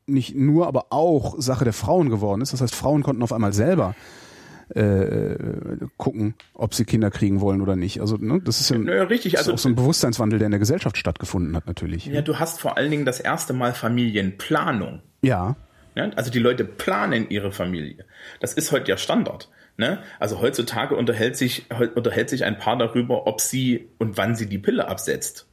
nicht 0.06 0.34
nur, 0.34 0.66
aber 0.66 0.86
auch 0.90 1.36
Sache 1.38 1.64
der 1.64 1.72
Frauen 1.72 2.10
geworden 2.10 2.40
ist. 2.40 2.52
Das 2.52 2.60
heißt, 2.60 2.74
Frauen 2.74 3.02
konnten 3.04 3.22
auf 3.22 3.32
einmal 3.32 3.52
selber 3.52 3.94
äh, 4.74 5.36
gucken, 5.96 6.34
ob 6.54 6.74
sie 6.74 6.84
Kinder 6.84 7.10
kriegen 7.10 7.40
wollen 7.40 7.60
oder 7.60 7.76
nicht. 7.76 8.00
Also 8.00 8.16
ne, 8.16 8.40
das 8.42 8.60
ist 8.60 8.70
ja, 8.70 8.78
Naja, 8.78 9.04
richtig, 9.04 9.32
das 9.32 9.42
ist 9.42 9.46
also- 9.48 9.54
auch 9.54 9.58
so 9.58 9.68
ein 9.68 9.74
Bewusstseinswandel, 9.76 10.38
der 10.38 10.46
in 10.46 10.52
der 10.52 10.58
Gesellschaft 10.60 10.96
stattgefunden 10.96 11.54
hat 11.54 11.66
natürlich. 11.66 12.06
Ja, 12.06 12.22
du 12.22 12.38
hast 12.38 12.60
vor 12.60 12.76
allen 12.76 12.90
Dingen 12.90 13.04
das 13.04 13.20
erste 13.20 13.52
Mal 13.52 13.72
Familienplanung. 13.74 15.00
Ja, 15.22 15.56
Ja? 15.94 16.10
Also 16.16 16.30
die 16.30 16.38
Leute 16.40 16.64
planen 16.64 17.28
ihre 17.30 17.52
Familie. 17.52 18.04
Das 18.40 18.54
ist 18.54 18.72
heute 18.72 18.90
ja 18.90 18.96
Standard. 18.96 19.48
Ne? 19.76 20.02
Also 20.20 20.40
heutzutage 20.40 20.94
unterhält 20.94 21.36
sich, 21.36 21.66
unterhält 21.94 22.30
sich 22.30 22.44
ein 22.44 22.58
Paar 22.58 22.78
darüber, 22.78 23.26
ob 23.26 23.40
sie 23.40 23.88
und 23.98 24.16
wann 24.16 24.34
sie 24.34 24.48
die 24.48 24.58
Pille 24.58 24.86
absetzt. 24.86 25.48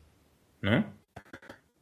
Ne? 0.62 0.84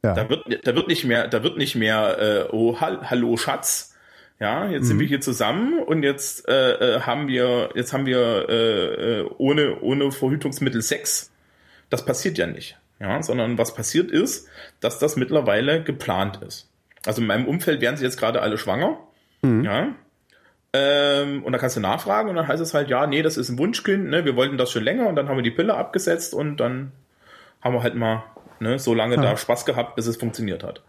ja. 0.02 0.14
Da 0.14 0.28
wird, 0.28 0.66
da 0.66 0.74
wird 0.74 0.88
nicht 0.88 1.04
mehr, 1.04 1.28
da 1.28 1.42
wird 1.42 1.58
nicht 1.58 1.74
mehr, 1.74 2.18
äh, 2.18 2.48
oh, 2.52 2.80
hall, 2.80 3.10
hallo 3.10 3.36
Schatz. 3.36 3.94
Ja, 4.38 4.70
jetzt 4.70 4.86
sind 4.86 4.98
wir 4.98 5.06
hier 5.06 5.20
zusammen 5.20 5.82
und 5.82 6.02
jetzt 6.02 6.48
äh, 6.48 6.96
äh, 6.96 7.00
haben 7.00 7.28
wir, 7.28 7.72
jetzt 7.74 7.92
haben 7.92 8.06
wir 8.06 8.48
äh, 8.48 9.18
äh, 9.20 9.30
ohne 9.36 9.80
ohne 9.80 10.10
Verhütungsmittel 10.10 10.80
Sex. 10.80 11.30
Das 11.90 12.06
passiert 12.06 12.38
ja 12.38 12.46
nicht, 12.46 12.78
ja, 13.00 13.22
sondern 13.22 13.58
was 13.58 13.74
passiert 13.74 14.10
ist, 14.10 14.48
dass 14.80 14.98
das 14.98 15.16
mittlerweile 15.16 15.82
geplant 15.82 16.40
ist. 16.42 16.70
Also 17.04 17.20
in 17.20 17.26
meinem 17.26 17.46
Umfeld 17.46 17.82
werden 17.82 17.98
sie 17.98 18.04
jetzt 18.04 18.18
gerade 18.18 18.40
alle 18.40 18.56
schwanger, 18.56 18.98
ja. 19.42 19.94
Ähm, 20.72 21.42
und 21.42 21.52
da 21.52 21.58
kannst 21.58 21.76
du 21.76 21.80
nachfragen 21.80 22.30
und 22.30 22.36
dann 22.36 22.46
heißt 22.46 22.62
es 22.62 22.74
halt, 22.74 22.88
ja, 22.88 23.06
nee, 23.06 23.22
das 23.22 23.36
ist 23.36 23.48
ein 23.48 23.58
Wunschkind, 23.58 24.08
ne, 24.08 24.24
wir 24.24 24.36
wollten 24.36 24.56
das 24.56 24.70
schon 24.70 24.84
länger 24.84 25.08
und 25.08 25.16
dann 25.16 25.28
haben 25.28 25.36
wir 25.36 25.42
die 25.42 25.50
Pille 25.50 25.74
abgesetzt 25.74 26.32
und 26.32 26.58
dann 26.58 26.92
haben 27.60 27.74
wir 27.74 27.82
halt 27.82 27.96
mal 27.96 28.22
ne, 28.60 28.78
so 28.78 28.94
lange 28.94 29.16
da 29.16 29.36
Spaß 29.36 29.64
gehabt, 29.64 29.96
bis 29.96 30.06
es 30.06 30.16
funktioniert 30.16 30.62
hat. 30.62 30.82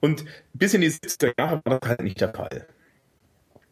Und 0.00 0.24
bis 0.52 0.74
in 0.74 0.82
die 0.82 0.90
70er 0.90 1.32
Jahre 1.38 1.62
war 1.64 1.78
das 1.78 1.88
halt 1.88 2.02
nicht 2.02 2.20
der 2.20 2.34
Fall. 2.34 2.66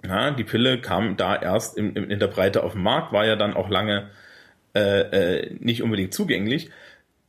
Ja, 0.05 0.31
die 0.31 0.45
Pille 0.45 0.81
kam 0.81 1.17
da 1.17 1.37
erst 1.37 1.77
in, 1.77 1.95
in, 1.95 2.19
der 2.19 2.27
Breite 2.27 2.63
auf 2.63 2.73
den 2.73 2.83
Markt, 2.83 3.13
war 3.13 3.27
ja 3.27 3.37
dann 3.37 3.55
auch 3.55 3.69
lange 3.69 4.11
äh, 4.75 5.41
äh, 5.41 5.57
nicht 5.61 5.83
unbedingt 5.83 6.15
zugänglich. 6.15 6.71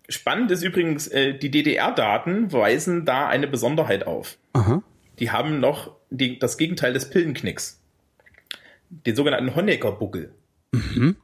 Spannend 0.09 0.49
ist 0.51 0.63
übrigens, 0.63 1.07
äh, 1.07 1.33
die 1.33 1.51
DDR-Daten 1.51 2.51
weisen 2.51 3.05
da 3.05 3.27
eine 3.27 3.47
Besonderheit 3.47 4.07
auf. 4.07 4.37
Aha. 4.53 4.81
Die 5.19 5.31
haben 5.31 5.59
noch 5.59 5.95
die, 6.09 6.39
das 6.39 6.57
Gegenteil 6.57 6.93
des 6.93 7.09
Pillenknicks. 7.09 7.82
Den 9.05 9.15
sogenannten 9.15 9.55
Honecker-Buckel. 9.55 10.33
Mhm. 10.71 11.15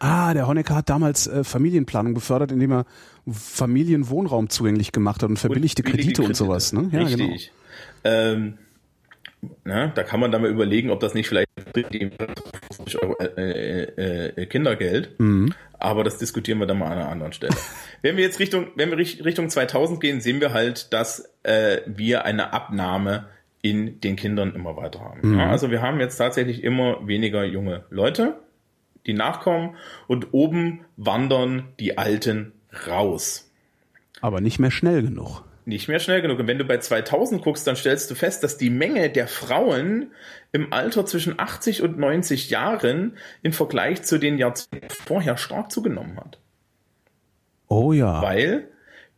Ah, 0.00 0.32
der 0.32 0.46
Honecker 0.46 0.76
hat 0.76 0.88
damals 0.88 1.26
äh, 1.26 1.42
Familienplanung 1.42 2.14
gefördert, 2.14 2.52
indem 2.52 2.72
er 2.72 2.86
Familienwohnraum 3.30 4.48
zugänglich 4.48 4.92
gemacht 4.92 5.22
hat 5.22 5.30
und 5.30 5.38
verbilligte 5.38 5.82
und 5.82 5.90
Kredite, 5.90 6.12
Kredite, 6.12 6.22
und 6.22 6.36
sowas. 6.36 6.72
Ne? 6.72 6.88
Ja, 6.92 7.00
Richtig. 7.00 7.52
Genau. 8.02 8.16
Ähm, 8.16 8.58
na, 9.64 9.88
da 9.88 10.02
kann 10.02 10.20
man 10.20 10.32
dann 10.32 10.42
mal 10.42 10.50
überlegen, 10.50 10.90
ob 10.90 11.00
das 11.00 11.14
nicht 11.14 11.28
vielleicht 11.28 11.48
die 11.92 12.10
50 12.74 13.02
Euro 13.02 13.16
äh, 13.18 13.82
äh, 13.82 14.42
äh, 14.42 14.46
Kindergeld. 14.46 15.18
Mhm. 15.18 15.54
Aber 15.78 16.02
das 16.02 16.18
diskutieren 16.18 16.58
wir 16.58 16.66
dann 16.66 16.78
mal 16.78 16.86
an 16.86 16.98
einer 16.98 17.08
anderen 17.08 17.32
Stelle. 17.32 17.54
wenn 18.02 18.16
wir 18.16 18.24
jetzt 18.24 18.40
Richtung, 18.40 18.68
wenn 18.74 18.90
wir 18.90 18.98
Richtung 18.98 19.48
2000 19.48 20.00
gehen, 20.00 20.20
sehen 20.20 20.40
wir 20.40 20.52
halt, 20.52 20.92
dass 20.92 21.32
äh, 21.44 21.80
wir 21.86 22.24
eine 22.24 22.52
Abnahme 22.52 23.28
in 23.70 24.00
den 24.00 24.16
Kindern 24.16 24.54
immer 24.54 24.76
weiter 24.76 25.00
haben. 25.00 25.20
Mhm. 25.22 25.38
Ja, 25.38 25.50
also 25.50 25.70
wir 25.70 25.82
haben 25.82 26.00
jetzt 26.00 26.16
tatsächlich 26.16 26.62
immer 26.62 27.06
weniger 27.06 27.44
junge 27.44 27.84
Leute, 27.90 28.38
die 29.06 29.14
nachkommen 29.14 29.76
und 30.06 30.32
oben 30.32 30.84
wandern 30.96 31.68
die 31.80 31.98
Alten 31.98 32.52
raus. 32.86 33.50
Aber 34.20 34.40
nicht 34.40 34.58
mehr 34.58 34.70
schnell 34.70 35.02
genug 35.02 35.44
nicht 35.68 35.86
mehr 35.86 36.00
schnell 36.00 36.22
genug. 36.22 36.38
Und 36.40 36.46
wenn 36.46 36.58
du 36.58 36.64
bei 36.64 36.78
2000 36.78 37.42
guckst, 37.42 37.66
dann 37.66 37.76
stellst 37.76 38.10
du 38.10 38.14
fest, 38.14 38.42
dass 38.42 38.56
die 38.56 38.70
Menge 38.70 39.10
der 39.10 39.28
Frauen 39.28 40.12
im 40.50 40.72
Alter 40.72 41.04
zwischen 41.04 41.38
80 41.38 41.82
und 41.82 41.98
90 41.98 42.48
Jahren 42.48 43.18
im 43.42 43.52
Vergleich 43.52 44.02
zu 44.02 44.18
den 44.18 44.38
Jahrzehnten 44.38 44.88
vorher 44.88 45.36
stark 45.36 45.70
zugenommen 45.70 46.16
hat. 46.16 46.38
Oh 47.68 47.92
ja. 47.92 48.22
Weil 48.22 48.68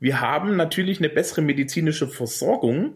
wir 0.00 0.21
haben 0.21 0.57
natürlich 0.57 0.99
eine 0.99 1.09
bessere 1.09 1.40
medizinische 1.40 2.09
Versorgung. 2.09 2.95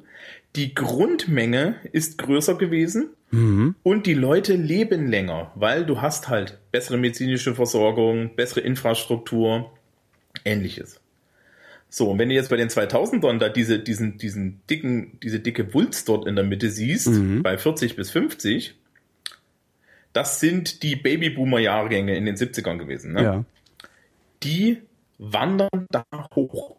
Die 0.56 0.75
Grundmenge 0.75 1.76
ist 1.92 2.18
größer 2.18 2.56
gewesen 2.56 3.11
mhm. 3.30 3.75
und 3.82 4.06
die 4.06 4.14
Leute 4.14 4.54
leben 4.54 5.08
länger, 5.08 5.50
weil 5.56 5.84
du 5.84 6.00
hast 6.00 6.28
halt 6.28 6.58
bessere 6.70 6.96
medizinische 6.96 7.54
Versorgung, 7.54 8.37
bessere 8.37 8.61
Infrastruktur, 8.61 9.73
ähnliches. 10.44 11.00
So, 11.88 12.11
und 12.11 12.18
wenn 12.18 12.28
du 12.28 12.34
jetzt 12.34 12.50
bei 12.50 12.56
den 12.56 12.68
2000ern 12.68 13.38
da 13.38 13.49
diese, 13.49 13.78
diesen, 13.78 14.18
diesen 14.18 14.61
dicken, 14.68 15.18
diese 15.23 15.38
dicke 15.40 15.75
Wulst 15.75 16.08
dort 16.08 16.26
in 16.26 16.34
der 16.34 16.44
Mitte 16.44 16.70
siehst, 16.70 17.08
mhm. 17.08 17.42
bei 17.42 17.56
40 17.56 17.94
bis 17.96 18.11
50, 18.11 18.75
das 20.12 20.40
sind 20.40 20.82
die 20.82 20.96
Babyboomer-Jahrgänge 20.96 22.16
in 22.16 22.25
den 22.25 22.37
70ern 22.37 22.78
gewesen. 22.78 23.12
Ne? 23.12 23.23
Ja. 23.23 23.44
Die 24.42 24.82
wandern 25.18 25.87
da 25.90 26.04
hoch. 26.34 26.76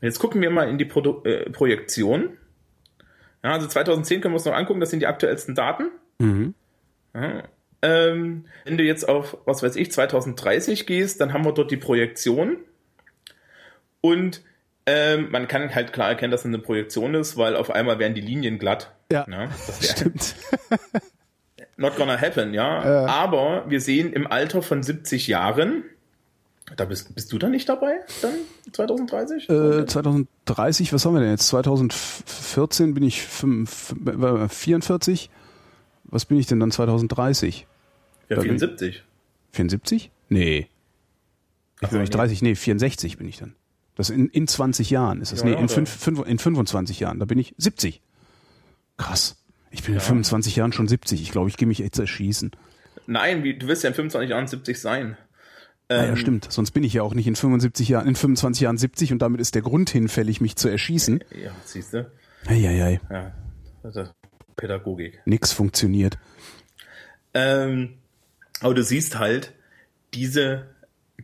Jetzt 0.00 0.18
gucken 0.18 0.40
wir 0.40 0.50
mal 0.50 0.68
in 0.68 0.78
die 0.78 0.84
Pro 0.84 1.22
äh, 1.24 1.50
Projektion. 1.50 2.30
Ja, 3.44 3.52
also 3.52 3.66
2010 3.66 4.20
können 4.20 4.34
wir 4.34 4.36
uns 4.36 4.44
noch 4.44 4.54
angucken, 4.54 4.80
das 4.80 4.90
sind 4.90 5.00
die 5.00 5.06
aktuellsten 5.06 5.54
Daten. 5.54 5.90
Mhm. 6.18 6.54
Ja, 7.14 7.44
ähm, 7.80 8.44
wenn 8.64 8.76
du 8.76 8.84
jetzt 8.84 9.08
auf, 9.08 9.36
was 9.44 9.62
weiß 9.62 9.76
ich, 9.76 9.92
2030 9.92 10.86
gehst, 10.86 11.20
dann 11.20 11.32
haben 11.32 11.44
wir 11.44 11.52
dort 11.52 11.70
die 11.70 11.76
Projektion. 11.76 12.56
Und 14.00 14.42
ähm, 14.86 15.30
man 15.30 15.48
kann 15.48 15.74
halt 15.74 15.92
klar 15.92 16.08
erkennen, 16.08 16.30
dass 16.30 16.40
es 16.40 16.46
eine 16.46 16.58
Projektion 16.58 17.14
ist, 17.14 17.36
weil 17.36 17.56
auf 17.56 17.70
einmal 17.70 17.98
werden 17.98 18.14
die 18.14 18.20
Linien 18.20 18.58
glatt. 18.58 18.92
Ja, 19.12 19.24
ne? 19.28 19.48
das 19.66 19.90
stimmt. 19.90 20.34
not 21.76 21.96
gonna 21.96 22.20
happen, 22.20 22.52
ja. 22.52 23.04
Äh. 23.04 23.06
Aber 23.06 23.64
wir 23.68 23.80
sehen 23.80 24.12
im 24.12 24.26
Alter 24.26 24.62
von 24.62 24.82
70 24.82 25.28
Jahren, 25.28 25.84
da 26.76 26.84
bist, 26.84 27.14
bist 27.14 27.32
du 27.32 27.38
da 27.38 27.48
nicht 27.48 27.68
dabei, 27.68 28.00
dann 28.22 28.34
2030? 28.72 29.48
Äh, 29.48 29.86
2030, 29.86 30.92
was 30.92 31.04
haben 31.04 31.14
wir 31.14 31.20
denn 31.20 31.30
jetzt? 31.30 31.48
2014 31.48 32.94
bin 32.94 33.02
ich 33.02 33.22
5, 33.22 33.94
44. 34.48 35.30
Was 36.04 36.24
bin 36.24 36.38
ich 36.38 36.46
denn 36.46 36.60
dann 36.60 36.70
2030? 36.70 37.66
Ja, 38.28 38.36
da 38.36 38.42
74. 38.42 39.02
74? 39.52 40.10
Nee. 40.28 40.68
Ich 41.80 41.88
bin 41.88 42.00
nicht 42.00 42.14
30, 42.14 42.42
nee, 42.42 42.54
64 42.54 43.18
bin 43.18 43.28
ich 43.28 43.38
dann. 43.38 43.54
Das 43.94 44.10
in, 44.10 44.28
in 44.28 44.46
20 44.46 44.90
Jahren 44.90 45.20
ist 45.20 45.32
das. 45.32 45.40
Ja, 45.40 45.46
nee, 45.46 45.60
in, 45.60 45.68
fünf, 45.68 45.90
fünf, 45.90 46.24
in 46.26 46.38
25 46.38 47.00
Jahren. 47.00 47.18
Da 47.18 47.24
bin 47.24 47.38
ich 47.38 47.54
70. 47.58 48.00
Krass. 48.96 49.36
Ich 49.70 49.82
bin 49.82 49.94
ja. 49.94 50.00
in 50.00 50.06
25 50.06 50.56
Jahren 50.56 50.72
schon 50.72 50.88
70. 50.88 51.20
Ich 51.20 51.30
glaube, 51.30 51.48
ich 51.48 51.56
gehe 51.56 51.68
mich 51.68 51.78
jetzt 51.78 51.98
erschießen. 51.98 52.52
Nein, 53.06 53.42
wie, 53.42 53.58
du 53.58 53.66
wirst 53.66 53.82
ja 53.82 53.88
in 53.88 53.94
25 53.94 54.30
Jahren 54.30 54.46
70 54.46 54.80
sein. 54.80 55.16
Ähm, 55.90 56.00
ah, 56.00 56.06
ja, 56.06 56.16
stimmt. 56.16 56.50
Sonst 56.52 56.72
bin 56.72 56.84
ich 56.84 56.92
ja 56.92 57.02
auch 57.02 57.14
nicht 57.14 57.26
in 57.26 57.36
75 57.36 57.88
Jahren, 57.88 58.06
in 58.06 58.14
25 58.14 58.62
Jahren 58.62 58.76
70 58.76 59.12
und 59.12 59.20
damit 59.20 59.40
ist 59.40 59.54
der 59.54 59.62
Grund 59.62 59.90
hinfällig, 59.90 60.40
mich 60.40 60.56
zu 60.56 60.68
erschießen. 60.68 61.24
Ja, 61.42 61.50
siehst 61.64 61.94
du. 61.94 62.10
Eieiei. 62.46 63.00
Ja, 63.10 63.32
also 63.82 64.04
Pädagogik. 64.56 65.20
Nix 65.24 65.52
funktioniert. 65.52 66.18
Ähm, 67.34 67.94
aber 68.60 68.74
du 68.74 68.82
siehst 68.82 69.18
halt, 69.18 69.54
diese 70.14 70.66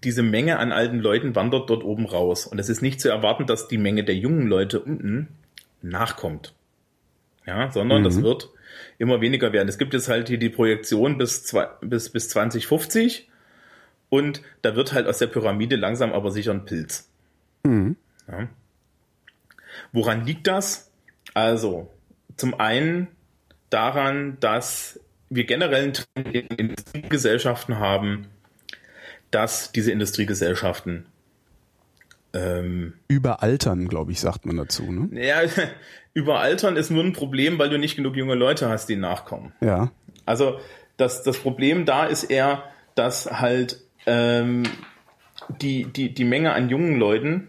diese 0.03 0.23
Menge 0.23 0.59
an 0.59 0.73
alten 0.73 0.99
Leuten 0.99 1.37
wandert 1.37 1.71
dort 1.71 1.85
oben 1.85 2.07
raus. 2.07 2.47
Und 2.47 2.59
es 2.59 2.69
ist 2.69 2.83
nicht 2.83 3.01
zu 3.01 3.09
erwarten, 3.09 3.47
dass 3.47 3.69
die 3.69 3.79
Menge 3.79 4.05
der 4.05 4.17
jungen 4.17 4.47
Leute 4.47 4.81
unten 4.81 5.29
nachkommt. 5.83 6.55
Ja, 7.47 7.71
sondern 7.71 8.01
mhm. 8.01 8.05
das 8.05 8.23
wird 8.23 8.51
immer 8.99 9.21
weniger 9.21 9.53
werden. 9.53 9.69
Es 9.69 9.79
gibt 9.79 9.93
jetzt 9.93 10.09
halt 10.09 10.29
hier 10.29 10.39
die 10.39 10.49
Projektion 10.49 11.19
bis, 11.19 11.45
zwei, 11.45 11.69
bis, 11.81 12.11
bis 12.11 12.29
2050 12.31 13.29
und 14.15 14.43
da 14.63 14.77
wird 14.77 14.93
halt 14.93 15.09
aus 15.09 15.19
der 15.19 15.27
Pyramide 15.27 15.75
langsam 15.75 16.13
aber 16.13 16.31
sicher 16.31 16.53
ein 16.53 16.65
Pilz. 16.65 17.11
Mhm. 17.65 17.97
Ja. 18.29 18.47
Woran 19.91 20.25
liegt 20.25 20.47
das? 20.47 20.93
Also, 21.35 21.91
zum 22.37 22.55
einen 22.61 23.09
daran, 23.71 24.37
dass 24.39 25.01
wir 25.31 25.47
generell 25.47 25.83
einen 25.83 25.95
Trend 25.95 26.33
in 26.33 26.47
Industriegesellschaften 26.47 27.81
haben, 27.81 28.29
dass 29.33 29.73
diese 29.73 29.91
Industriegesellschaften 29.91 31.07
ähm, 32.35 32.93
überaltern, 33.09 33.89
glaube 33.89 34.13
ich, 34.13 34.21
sagt 34.21 34.47
man 34.47 34.57
dazu. 34.57 34.93
Ne? 34.93 35.27
Ja, 35.27 35.43
überaltern 36.15 36.77
ist 36.77 36.91
nur 36.91 37.03
ein 37.03 37.15
Problem, 37.15 37.59
weil 37.59 37.69
du 37.69 37.81
nicht 37.81 37.97
genug 37.97 38.15
junge 38.15 38.37
Leute 38.37 38.69
hast, 38.69 38.89
die 38.89 38.95
nachkommen. 38.95 39.53
Ja. 39.61 39.91
Also 40.25 40.61
das, 40.99 41.25
das 41.25 41.37
Problem 41.39 41.85
da 41.85 42.07
ist 42.07 42.23
eher, 42.25 42.63
dass 42.95 43.41
halt 43.41 43.84
ähm, 44.07 44.65
die, 45.61 45.85
die, 45.85 46.15
die 46.15 46.25
Menge 46.25 46.53
an 46.53 46.69
jungen 46.69 46.99
Leuten 46.99 47.49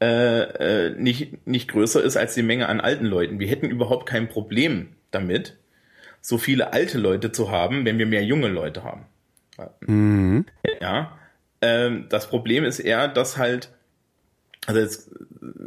äh, 0.00 0.86
äh, 0.86 0.90
nicht, 0.96 1.46
nicht 1.46 1.68
größer 1.68 2.02
ist 2.02 2.16
als 2.16 2.34
die 2.34 2.42
Menge 2.42 2.68
an 2.68 2.80
alten 2.80 3.04
Leuten. 3.04 3.38
Wir 3.38 3.48
hätten 3.48 3.70
überhaupt 3.70 4.06
kein 4.06 4.28
Problem 4.28 4.88
damit, 5.10 5.56
so 6.22 6.38
viele 6.38 6.72
alte 6.72 6.98
Leute 6.98 7.32
zu 7.32 7.50
haben, 7.50 7.84
wenn 7.84 7.98
wir 7.98 8.06
mehr 8.06 8.24
junge 8.24 8.48
Leute 8.48 8.82
haben. 8.82 9.04
Mhm. 9.86 10.46
Ja. 10.80 11.18
Ähm, 11.60 12.06
das 12.08 12.28
Problem 12.28 12.64
ist 12.64 12.78
eher, 12.78 13.08
dass 13.08 13.36
halt, 13.36 13.70
also 14.66 14.80
jetzt 14.80 15.10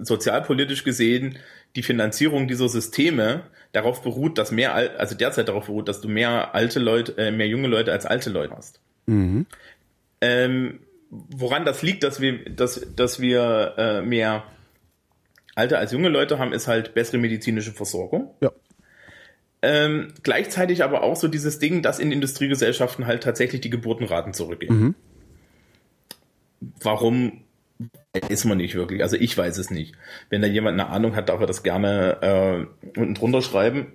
sozialpolitisch 0.01 0.83
gesehen, 0.83 1.37
die 1.75 1.83
Finanzierung 1.83 2.47
dieser 2.47 2.69
Systeme 2.69 3.43
darauf 3.71 4.01
beruht, 4.01 4.37
dass 4.37 4.51
mehr, 4.51 4.73
also 4.73 5.15
derzeit 5.15 5.47
darauf 5.47 5.67
beruht, 5.67 5.87
dass 5.87 6.01
du 6.01 6.07
mehr 6.07 6.53
alte 6.55 6.79
Leute, 6.79 7.17
äh, 7.17 7.31
mehr 7.31 7.47
junge 7.47 7.67
Leute 7.67 7.91
als 7.91 8.05
alte 8.05 8.29
Leute 8.29 8.55
hast. 8.55 8.79
Mhm. 9.05 9.45
Ähm, 10.21 10.79
woran 11.09 11.65
das 11.65 11.81
liegt, 11.81 12.03
dass 12.03 12.21
wir, 12.21 12.49
dass, 12.49 12.85
dass 12.95 13.19
wir 13.19 13.75
äh, 13.77 14.01
mehr 14.01 14.43
alte 15.55 15.77
als 15.77 15.91
junge 15.91 16.09
Leute 16.09 16.39
haben, 16.39 16.53
ist 16.53 16.67
halt 16.67 16.93
bessere 16.93 17.17
medizinische 17.17 17.71
Versorgung. 17.71 18.33
Ja. 18.41 18.51
Ähm, 19.61 20.13
gleichzeitig 20.23 20.83
aber 20.83 21.03
auch 21.03 21.15
so 21.15 21.27
dieses 21.27 21.59
Ding, 21.59 21.81
dass 21.81 21.99
in 21.99 22.11
Industriegesellschaften 22.11 23.05
halt 23.05 23.23
tatsächlich 23.23 23.61
die 23.61 23.69
Geburtenraten 23.69 24.33
zurückgehen. 24.33 24.75
Mhm. 24.75 24.95
Warum 26.81 27.43
weiß 28.13 28.45
man 28.45 28.57
nicht 28.57 28.75
wirklich. 28.75 29.01
Also 29.01 29.15
ich 29.15 29.37
weiß 29.37 29.57
es 29.57 29.71
nicht. 29.71 29.95
Wenn 30.29 30.41
da 30.41 30.47
jemand 30.47 30.79
eine 30.79 30.89
Ahnung 30.89 31.15
hat, 31.15 31.29
darf 31.29 31.39
er 31.39 31.47
das 31.47 31.63
gerne 31.63 32.17
äh, 32.21 32.99
unten 32.99 33.15
drunter 33.15 33.41
schreiben. 33.41 33.93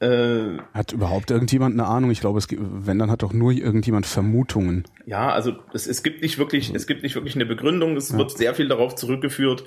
Äh, 0.00 0.58
hat 0.72 0.92
überhaupt 0.92 1.30
irgendjemand 1.30 1.74
eine 1.74 1.86
Ahnung? 1.86 2.10
Ich 2.10 2.20
glaube, 2.20 2.38
es 2.38 2.48
gibt, 2.48 2.62
wenn 2.64 2.98
dann 2.98 3.10
hat 3.10 3.22
doch 3.22 3.32
nur 3.32 3.52
irgendjemand 3.52 4.06
Vermutungen. 4.06 4.84
Ja, 5.04 5.30
also 5.30 5.52
es, 5.74 5.86
es 5.86 6.02
gibt 6.02 6.22
nicht 6.22 6.38
wirklich, 6.38 6.74
es 6.74 6.86
gibt 6.86 7.02
nicht 7.02 7.14
wirklich 7.14 7.34
eine 7.34 7.46
Begründung. 7.46 7.96
Es 7.96 8.10
ja. 8.10 8.18
wird 8.18 8.36
sehr 8.36 8.54
viel 8.54 8.68
darauf 8.68 8.94
zurückgeführt, 8.94 9.64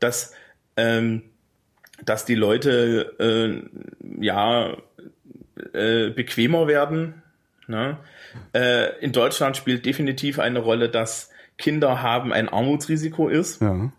dass 0.00 0.32
ähm, 0.76 1.22
dass 2.04 2.24
die 2.24 2.34
Leute 2.34 3.14
äh, 3.18 4.24
ja 4.24 4.76
äh, 5.72 6.10
bequemer 6.10 6.66
werden. 6.66 7.22
Ne? 7.66 7.96
Äh, 8.52 8.98
in 9.00 9.12
Deutschland 9.12 9.56
spielt 9.56 9.86
definitiv 9.86 10.38
eine 10.38 10.58
Rolle, 10.58 10.88
dass 10.88 11.30
Kinder 11.58 12.02
haben 12.02 12.32
ein 12.32 12.48
Armutsrisiko 12.48 13.28
ist. 13.28 13.62
Ja. 13.62 13.92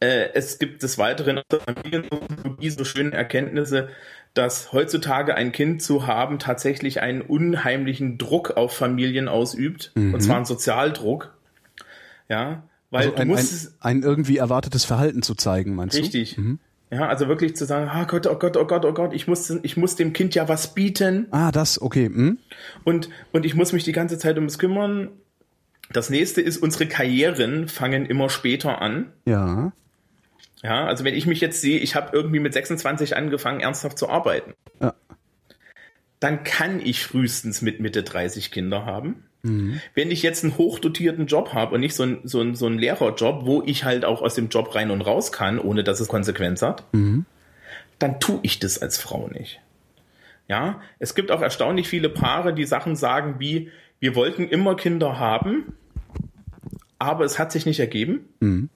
Äh, 0.00 0.30
es 0.34 0.58
gibt 0.58 0.82
des 0.82 0.98
Weiteren 0.98 1.38
aus 1.38 1.44
der 1.50 1.60
Familiensoziologie 1.60 2.70
so 2.70 2.84
schöne 2.84 3.12
Erkenntnisse, 3.12 3.88
dass 4.34 4.72
heutzutage 4.72 5.34
ein 5.34 5.52
Kind 5.52 5.82
zu 5.82 6.06
haben 6.06 6.38
tatsächlich 6.38 7.00
einen 7.00 7.20
unheimlichen 7.20 8.16
Druck 8.18 8.52
auf 8.56 8.76
Familien 8.76 9.28
ausübt, 9.28 9.92
mhm. 9.94 10.14
und 10.14 10.20
zwar 10.20 10.36
einen 10.36 10.44
Sozialdruck. 10.44 11.34
Ja, 12.28 12.62
weil 12.90 13.06
also 13.06 13.16
ein, 13.16 13.28
du 13.28 13.34
musst 13.34 13.74
ein, 13.80 13.98
ein, 13.98 14.02
irgendwie 14.02 14.38
erwartetes 14.38 14.84
Verhalten 14.84 15.22
zu 15.22 15.34
zeigen, 15.34 15.74
meinst 15.74 15.96
richtig. 15.96 16.12
du? 16.12 16.18
Richtig. 16.18 16.38
Mhm. 16.38 16.58
Ja, 16.92 17.06
also 17.06 17.28
wirklich 17.28 17.54
zu 17.54 17.66
sagen, 17.66 17.88
oh 17.94 18.04
Gott, 18.06 18.26
oh 18.26 18.36
Gott, 18.36 18.56
oh 18.56 18.66
Gott, 18.66 18.84
oh 18.84 18.92
Gott, 18.92 19.12
ich 19.12 19.28
muss, 19.28 19.48
ich 19.62 19.76
muss 19.76 19.94
dem 19.94 20.12
Kind 20.12 20.34
ja 20.34 20.48
was 20.48 20.74
bieten. 20.74 21.28
Ah, 21.30 21.52
das, 21.52 21.80
okay. 21.80 22.06
Hm? 22.06 22.38
Und, 22.82 23.10
und 23.30 23.46
ich 23.46 23.54
muss 23.54 23.72
mich 23.72 23.84
die 23.84 23.92
ganze 23.92 24.18
Zeit 24.18 24.38
um 24.38 24.46
es 24.46 24.58
kümmern. 24.58 25.08
Das 25.92 26.10
nächste 26.10 26.40
ist, 26.40 26.58
unsere 26.58 26.86
Karrieren 26.86 27.68
fangen 27.68 28.06
immer 28.06 28.28
später 28.28 28.82
an. 28.82 29.12
Ja. 29.24 29.72
Ja, 30.62 30.86
also 30.86 31.04
wenn 31.04 31.14
ich 31.14 31.26
mich 31.26 31.40
jetzt 31.40 31.60
sehe, 31.60 31.78
ich 31.78 31.94
habe 31.94 32.14
irgendwie 32.14 32.40
mit 32.40 32.52
26 32.52 33.16
angefangen, 33.16 33.60
ernsthaft 33.60 33.98
zu 33.98 34.08
arbeiten. 34.08 34.54
Ja. 34.80 34.94
Dann 36.20 36.44
kann 36.44 36.80
ich 36.80 37.02
frühestens 37.02 37.62
mit 37.62 37.80
Mitte 37.80 38.02
30 38.02 38.50
Kinder 38.50 38.84
haben. 38.84 39.24
Mhm. 39.42 39.80
Wenn 39.94 40.10
ich 40.10 40.22
jetzt 40.22 40.44
einen 40.44 40.58
hochdotierten 40.58 41.26
Job 41.26 41.54
habe 41.54 41.74
und 41.74 41.80
nicht 41.80 41.94
so 41.94 42.02
ein, 42.02 42.20
so, 42.24 42.42
ein, 42.42 42.54
so 42.54 42.66
ein 42.66 42.78
Lehrerjob, 42.78 43.46
wo 43.46 43.62
ich 43.64 43.84
halt 43.84 44.04
auch 44.04 44.20
aus 44.20 44.34
dem 44.34 44.48
Job 44.48 44.74
rein 44.74 44.90
und 44.90 45.00
raus 45.00 45.32
kann, 45.32 45.58
ohne 45.58 45.82
dass 45.82 46.00
es 46.00 46.08
Konsequenz 46.08 46.60
hat, 46.60 46.84
mhm. 46.92 47.24
dann 47.98 48.20
tue 48.20 48.40
ich 48.42 48.58
das 48.58 48.80
als 48.80 48.98
Frau 48.98 49.28
nicht. 49.28 49.60
Ja, 50.46 50.82
es 50.98 51.14
gibt 51.14 51.30
auch 51.30 51.40
erstaunlich 51.40 51.88
viele 51.88 52.10
Paare, 52.10 52.52
die 52.52 52.66
Sachen 52.66 52.96
sagen 52.96 53.36
wie, 53.38 53.70
wir 53.98 54.14
wollten 54.14 54.48
immer 54.48 54.74
Kinder 54.74 55.18
haben, 55.18 55.74
aber 56.98 57.24
es 57.24 57.38
hat 57.38 57.52
sich 57.52 57.64
nicht 57.64 57.80
ergeben. 57.80 58.28
Mhm. 58.40 58.68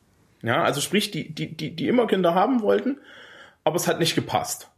Ja, 0.44 0.62
also 0.62 0.80
sprich, 0.80 1.10
die, 1.10 1.34
die, 1.34 1.56
die, 1.56 1.74
die 1.74 1.88
immer 1.88 2.06
Kinder 2.06 2.34
haben 2.34 2.60
wollten, 2.60 2.98
aber 3.64 3.76
es 3.76 3.88
hat 3.88 3.98
nicht 3.98 4.14
gepasst. 4.14 4.68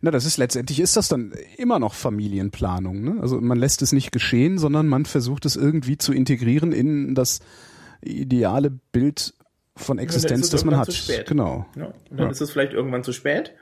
Na, 0.00 0.10
das 0.10 0.24
ist 0.24 0.38
letztendlich 0.38 0.80
ist 0.80 0.96
das 0.96 1.08
dann 1.08 1.32
immer 1.58 1.78
noch 1.78 1.94
Familienplanung. 1.94 3.02
Ne? 3.02 3.20
Also 3.20 3.40
man 3.40 3.58
lässt 3.58 3.82
es 3.82 3.92
nicht 3.92 4.12
geschehen, 4.12 4.58
sondern 4.58 4.86
man 4.86 5.04
versucht 5.04 5.44
es 5.44 5.56
irgendwie 5.56 5.98
zu 5.98 6.12
integrieren 6.12 6.72
in 6.72 7.14
das 7.14 7.40
ideale 8.00 8.70
Bild 8.70 9.34
von 9.76 9.98
Existenz, 9.98 10.50
das 10.50 10.64
man 10.64 10.76
hat. 10.76 10.86
Zu 10.86 10.92
spät. 10.92 11.26
Genau. 11.26 11.66
Ja, 11.76 11.86
und 11.86 11.94
dann 12.10 12.26
ja. 12.26 12.30
ist 12.30 12.40
es 12.40 12.52
vielleicht 12.52 12.72
irgendwann 12.72 13.04
zu 13.04 13.12
spät. 13.12 13.52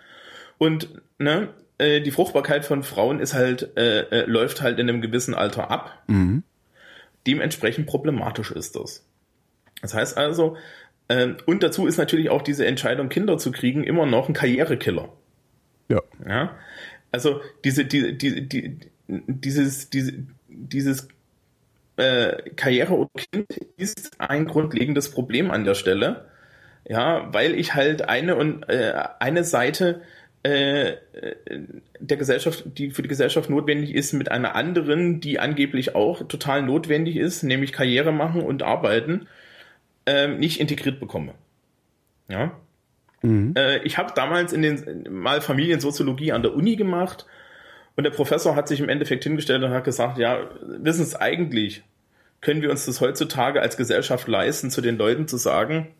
Und 0.59 0.91
ne, 1.19 1.49
äh, 1.79 2.01
die 2.01 2.11
Fruchtbarkeit 2.11 2.65
von 2.65 2.83
Frauen 2.83 3.19
ist 3.19 3.35
halt 3.35 3.77
äh, 3.77 4.01
äh, 4.11 4.25
läuft 4.27 4.61
halt 4.61 4.79
in 4.79 4.89
einem 4.89 5.01
gewissen 5.01 5.35
Alter 5.35 5.71
ab. 5.71 6.03
Mhm. 6.07 6.43
Dementsprechend 7.27 7.87
problematisch 7.87 8.51
ist 8.51 8.77
das. 8.77 9.05
Das 9.81 9.95
heißt 9.95 10.17
also, 10.17 10.57
und 11.47 11.63
dazu 11.63 11.87
ist 11.87 11.97
natürlich 11.97 12.31
auch 12.31 12.43
diese 12.43 12.67
Entscheidung, 12.67 13.09
Kinder 13.09 13.37
zu 13.39 13.51
kriegen, 13.51 13.83
immer 13.83 14.07
noch 14.07 14.29
ein 14.29 14.35
Karrierekiller. 14.35 15.09
Ja. 15.89 16.03
Ja. 16.27 16.57
Also 17.11 17.41
diese, 17.65 17.85
die, 17.85 18.17
die, 18.17 18.49
die, 18.49 18.79
dieses, 19.09 19.91
diese, 19.91 20.13
dieses 20.49 21.09
äh, 21.97 22.51
Karriere 22.57 22.95
oder 22.95 23.11
Kind 23.33 23.57
ist 23.77 24.13
ein 24.21 24.47
grundlegendes 24.47 25.11
Problem 25.11 25.51
an 25.51 25.65
der 25.65 25.75
Stelle. 25.75 26.27
Ja, 26.89 27.33
weil 27.33 27.55
ich 27.55 27.75
halt 27.75 28.09
eine 28.09 28.37
und 28.37 28.69
äh, 28.69 28.95
eine 29.19 29.45
Seite 29.45 30.01
äh, 30.43 30.95
der 31.99 32.17
Gesellschaft, 32.17 32.65
die 32.79 32.91
für 32.91 33.03
die 33.03 33.09
Gesellschaft 33.09 33.51
notwendig 33.51 33.95
ist, 33.95 34.15
mit 34.15 34.31
einer 34.31 34.55
anderen, 34.55 35.21
die 35.21 35.39
angeblich 35.39 35.95
auch 35.95 36.27
total 36.27 36.63
notwendig 36.63 37.17
ist, 37.17 37.43
nämlich 37.43 37.73
Karriere 37.73 38.13
machen 38.13 38.43
und 38.43 38.63
arbeiten, 38.63 39.29
äh, 40.11 40.27
nicht 40.27 40.59
integriert 40.59 40.99
bekomme. 40.99 41.35
Ja. 42.29 42.59
Mhm. 43.23 43.55
Äh, 43.57 43.79
ich 43.85 43.97
habe 43.97 44.13
damals 44.15 44.53
in 44.53 44.63
den 44.63 45.07
mal 45.11 45.41
Familiensoziologie 45.41 46.33
an 46.33 46.43
der 46.43 46.55
Uni 46.55 46.77
gemacht 46.77 47.27
und 47.97 48.05
der 48.05 48.11
Professor 48.11 48.57
hat 48.57 48.67
sich 48.67 48.81
im 48.81 48.89
Endeffekt 48.89 49.25
hingestellt 49.25 49.63
und 49.63 49.71
hat 49.71 49.85
gesagt, 49.85 50.19
ja, 50.19 50.51
wissen 50.63 51.03
es 51.03 51.15
eigentlich, 51.15 51.83
können 52.41 52.63
wir 52.63 52.71
uns 52.71 52.87
das 52.87 53.01
heutzutage 53.01 53.61
als 53.61 53.77
Gesellschaft 53.77 54.27
leisten, 54.27 54.71
zu 54.71 54.81
den 54.81 54.97
Leuten 54.97 55.29
zu 55.29 55.37
sagen, 55.37 55.95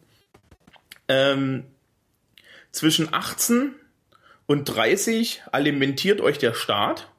ähm, 1.09 1.65
zwischen 2.73 3.13
18 3.13 3.75
und 4.47 4.65
30 4.65 5.43
alimentiert 5.53 6.21
euch 6.21 6.39
der 6.39 6.55
Staat 6.55 7.13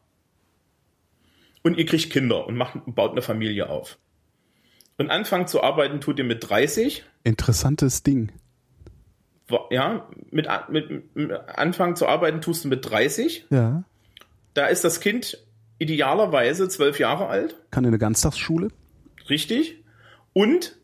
und 1.61 1.77
ihr 1.77 1.85
kriegt 1.85 2.11
Kinder 2.11 2.47
und 2.47 2.57
macht, 2.57 2.79
baut 2.85 3.11
eine 3.11 3.21
Familie 3.21 3.69
auf. 3.69 3.97
Und 5.01 5.09
anfangen 5.09 5.47
zu 5.47 5.63
arbeiten 5.63 5.99
tut 6.01 6.19
ihr 6.19 6.25
mit 6.25 6.47
30. 6.49 7.03
Interessantes 7.23 8.03
Ding 8.03 8.31
ja, 9.69 10.07
mit, 10.29 10.47
mit, 10.69 11.15
mit 11.15 11.31
anfangen 11.31 11.95
zu 11.95 12.07
arbeiten 12.07 12.41
tust 12.41 12.63
du 12.63 12.69
mit 12.69 12.89
30. 12.89 13.47
Ja. 13.49 13.83
Da 14.53 14.67
ist 14.67 14.83
das 14.83 14.99
Kind 14.99 15.37
idealerweise 15.79 16.69
zwölf 16.69 16.99
Jahre 16.99 17.27
alt. 17.27 17.55
Kann 17.71 17.83
in 17.83 17.89
eine 17.89 17.97
Ganztagsschule. 17.97 18.69
Richtig. 19.29 19.83
Und 20.33 20.77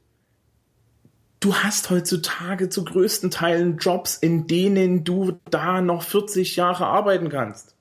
du 1.39 1.55
hast 1.55 1.89
heutzutage 1.89 2.69
zu 2.69 2.83
größten 2.83 3.31
Teilen 3.31 3.77
Jobs, 3.77 4.17
in 4.17 4.47
denen 4.47 5.03
du 5.03 5.39
da 5.49 5.81
noch 5.81 6.03
40 6.03 6.55
Jahre 6.55 6.87
arbeiten 6.87 7.29
kannst. 7.29 7.75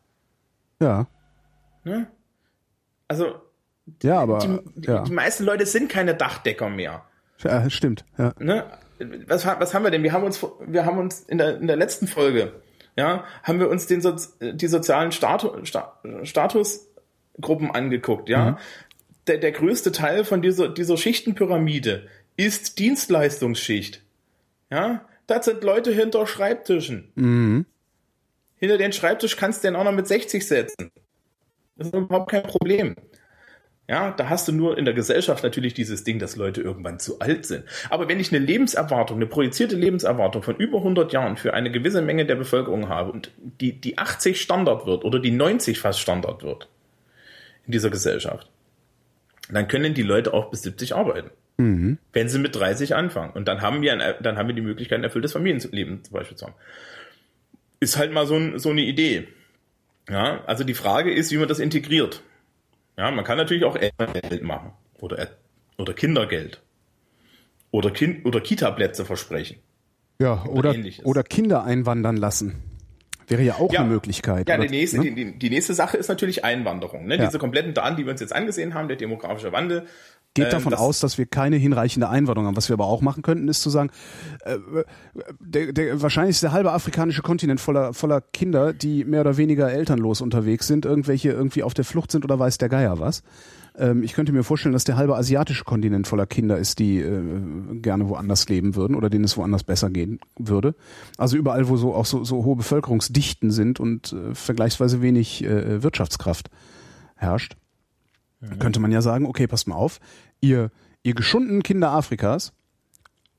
Ja. 0.81 1.07
Ne? 1.85 2.11
Also, 3.09 3.41
ja, 4.03 4.19
aber 4.19 4.39
die, 4.39 4.87
ja. 4.87 5.03
die 5.03 5.13
meisten 5.13 5.45
Leute 5.45 5.67
sind 5.67 5.89
keine 5.89 6.15
Dachdecker 6.15 6.69
mehr. 6.69 7.05
Ja, 7.43 7.69
stimmt. 7.71 8.05
Ja. 8.19 8.33
Ne? 8.39 8.65
was, 9.27 9.47
was 9.47 9.75
haben 9.75 9.85
wir 9.85 9.91
denn? 9.91 10.03
Wir 10.03 10.13
haben 10.13 10.25
uns, 10.25 10.45
wir 10.61 10.87
haben 10.87 10.99
uns 10.99 11.21
in 11.21 11.39
der, 11.39 11.59
in 11.59 11.67
der 11.67 11.77
letzten 11.77 12.07
Folge, 12.07 12.53
ja, 12.97 13.25
haben 13.43 13.61
wir 13.61 13.69
uns 13.69 13.87
den 13.87 14.01
so, 14.01 14.17
die 14.41 14.67
sozialen 14.67 15.13
Status, 15.13 15.73
Statusgruppen 16.23 17.71
angeguckt, 17.71 18.29
ja. 18.29 18.53
Mhm. 18.53 18.57
Der, 19.27 19.39
der 19.39 19.53
größte 19.53 19.91
Teil 19.91 20.25
von 20.25 20.41
dieser, 20.41 20.69
dieser 20.69 20.97
Schichtenpyramide 20.97 22.07
ist 22.37 22.79
Dienstleistungsschicht. 22.79 24.03
Ja, 24.71 25.05
das 25.27 25.47
sind 25.47 25.65
Leute 25.65 25.91
hinter 25.91 26.27
Schreibtischen. 26.27 27.11
Mhm. 27.17 27.67
Hinter 28.57 28.79
den 28.79 28.93
Schreibtisch 28.93 29.37
kannst 29.37 29.63
du 29.63 29.69
den 29.69 29.77
auch 29.77 29.85
noch 29.85 29.93
mit 29.93 30.07
60 30.07 30.47
setzen. 30.47 30.91
Das 31.77 31.89
ist 31.89 31.95
überhaupt 31.95 32.31
kein 32.31 32.45
Problem. 32.45 32.95
Ja, 33.89 34.11
da 34.11 34.29
hast 34.29 34.49
du 34.49 34.53
nur 34.53 34.77
in 34.77 34.85
der 34.85 34.95
Gesellschaft 34.95 35.45
natürlich 35.45 35.73
dieses 35.73 36.03
Ding, 36.03 36.19
dass 36.19 36.35
Leute 36.35 36.61
irgendwann 36.61 36.99
zu 36.99 37.21
alt 37.21 37.47
sind. 37.47 37.65
Aber 37.89 38.09
wenn 38.09 38.19
ich 38.19 38.33
eine 38.33 38.45
Lebenserwartung, 38.45 39.19
eine 39.19 39.27
projizierte 39.27 39.77
Lebenserwartung 39.77 40.43
von 40.43 40.57
über 40.57 40.79
100 40.79 41.13
Jahren 41.13 41.37
für 41.37 41.55
eine 41.55 41.71
gewisse 41.71 42.03
Menge 42.03 42.27
der 42.27 42.35
Bevölkerung 42.35 42.89
habe 42.89 43.13
und 43.13 43.31
die, 43.61 43.81
die 43.81 43.97
80 43.97 44.41
Standard 44.41 44.87
wird 44.87 45.05
oder 45.05 45.21
die 45.21 45.31
90 45.31 45.79
fast 45.79 46.01
Standard 46.01 46.43
wird 46.43 46.69
in 47.67 47.73
dieser 47.73 47.91
Gesellschaft, 47.91 48.51
dann 49.51 49.69
können 49.69 49.95
die 49.95 50.03
Leute 50.03 50.35
auch 50.35 50.51
bis 50.51 50.63
70 50.63 50.97
arbeiten. 50.97 51.31
Mhm. 51.59 51.99
Wenn 52.13 52.29
sie 52.29 52.41
mit 52.41 52.57
30 52.57 52.97
anfangen. 52.97 53.33
Und 53.35 53.47
dann 53.47 53.63
haben 53.63 53.83
wir, 53.83 53.93
ein, 53.93 54.15
dann 54.21 54.37
haben 54.37 54.49
wir 54.49 54.55
die 54.55 54.63
Möglichkeit, 54.63 54.99
ein 54.99 55.05
erfülltes 55.05 55.33
Familienleben 55.33 56.03
zum 56.03 56.13
Beispiel 56.13 56.37
zu 56.37 56.47
haben. 56.47 56.55
Ist 57.79 57.97
halt 57.97 58.13
mal 58.13 58.27
so, 58.27 58.35
ein, 58.35 58.59
so 58.59 58.71
eine 58.71 58.83
Idee. 58.83 59.29
Ja, 60.09 60.43
also 60.47 60.65
die 60.65 60.75
Frage 60.75 61.13
ist, 61.13 61.31
wie 61.31 61.37
man 61.37 61.49
das 61.49 61.61
integriert. 61.61 62.23
Ja, 62.97 63.11
man 63.11 63.25
kann 63.25 63.37
natürlich 63.37 63.65
auch 63.65 63.77
Elterngeld 63.77 64.43
machen 64.43 64.73
oder, 65.01 65.29
oder 65.77 65.93
Kindergeld 65.93 66.63
oder, 67.71 67.91
kind, 67.91 68.25
oder 68.25 68.41
Kita-Plätze 68.41 69.05
versprechen. 69.05 69.59
Ja, 70.19 70.45
oder, 70.45 70.71
oder, 70.71 70.91
oder, 71.05 71.23
Kinder 71.23 71.65
einwandern 71.65 72.17
lassen. 72.17 72.63
Wäre 73.29 73.43
ja 73.43 73.57
auch 73.57 73.73
ja, 73.73 73.81
eine 73.81 73.91
Möglichkeit. 73.91 74.49
Ja, 74.49 74.55
oder, 74.55 74.67
die, 74.67 74.71
nächste, 74.71 74.99
ne? 74.99 75.13
die, 75.13 75.39
die, 75.39 75.51
nächste 75.51 75.75
Sache 75.75 75.99
ist 75.99 76.09
natürlich 76.09 76.45
Einwanderung. 76.45 77.07
Ne? 77.07 77.17
Ja. 77.17 77.27
Diese 77.27 77.39
kompletten 77.39 77.75
Daten, 77.75 77.97
die 77.97 78.07
wir 78.07 78.13
uns 78.13 78.21
jetzt 78.21 78.33
angesehen 78.33 78.73
haben, 78.73 78.89
der 78.89 78.97
demografische 78.97 79.53
Wandel, 79.53 79.87
geht 80.37 80.45
ähm, 80.47 80.51
davon 80.51 80.71
das 80.71 80.81
aus, 80.81 81.01
dass 81.01 81.19
wir 81.19 81.27
keine 81.27 81.57
hinreichende 81.57 82.09
Einwanderung 82.09 82.47
haben. 82.47 82.57
Was 82.57 82.69
wir 82.69 82.75
aber 82.75 82.87
auch 82.87 83.01
machen 83.01 83.23
könnten, 83.23 83.49
ist 83.49 83.63
zu 83.63 83.71
sagen, 83.71 83.91
äh, 84.45 84.59
der, 85.41 85.73
der, 85.73 86.03
wahrscheinlich 86.03 86.37
ist 86.37 86.43
der 86.43 86.53
halbe 86.53 86.73
afrikanische 86.73 87.23
Kontinent 87.23 87.61
voller, 87.61 87.93
voller 87.95 88.21
Kinder, 88.21 88.73
die 88.73 89.05
mehr 89.05 89.23
oder 89.23 89.37
weniger 89.37 89.73
elternlos 89.73 90.21
unterwegs 90.21 90.67
sind, 90.67 90.85
irgendwelche 90.85 91.31
irgendwie 91.31 91.63
auf 91.63 91.75
der 91.75 91.85
Flucht 91.85 92.13
sind 92.13 92.25
oder 92.25 92.39
weiß 92.39 92.59
der 92.59 92.69
Geier 92.69 93.01
was. 93.01 93.23
Ähm, 93.79 94.03
ich 94.03 94.13
könnte 94.13 94.33
mir 94.33 94.43
vorstellen, 94.43 94.73
dass 94.73 94.85
der 94.85 94.97
halbe 94.97 95.17
asiatische 95.17 95.65
Kontinent 95.65 96.07
voller 96.07 96.27
Kinder 96.27 96.59
ist, 96.59 96.79
die 96.79 96.99
äh, 96.99 97.21
gerne 97.81 98.09
woanders 98.09 98.49
leben 98.49 98.77
würden 98.77 98.95
oder 98.95 99.11
denen 99.11 99.25
es 99.25 99.37
woanders 99.37 99.65
besser 99.65 99.91
gehen 99.91 100.21
würde. 100.39 100.75
Also 101.19 101.37
überall, 101.37 101.69
wo 101.69 101.77
so 101.77 101.95
auch 101.95 102.07
so, 102.07 102.25
so 102.25 102.45
hohe 102.45 102.57
Bevölkerungsdichten 102.57 103.51
sind 103.51 103.81
und 103.81 104.13
äh, 104.13 104.35
vergleichsweise 104.35 105.03
wenig 105.03 105.45
äh, 105.45 105.83
Wirtschaftskraft 105.83 106.51
herrscht. 107.17 107.57
Mhm. 108.41 108.59
Könnte 108.59 108.81
man 108.81 108.93
ja 108.93 109.03
sagen, 109.03 109.27
okay, 109.27 109.47
passt 109.47 109.69
mal 109.69 109.77
auf, 109.77 109.99
ihr, 110.41 110.71
ihr 111.03 111.15
geschundenen 111.15 111.63
Kinder 111.63 111.91
Afrikas, 111.91 112.53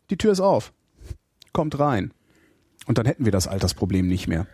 die 0.09 0.17
Tür 0.17 0.31
ist 0.31 0.39
auf. 0.39 0.73
Kommt 1.53 1.79
rein. 1.79 2.13
Und 2.85 2.97
dann 2.97 3.05
hätten 3.05 3.25
wir 3.25 3.31
das 3.31 3.47
Altersproblem 3.47 4.07
nicht 4.07 4.27
mehr. 4.27 4.47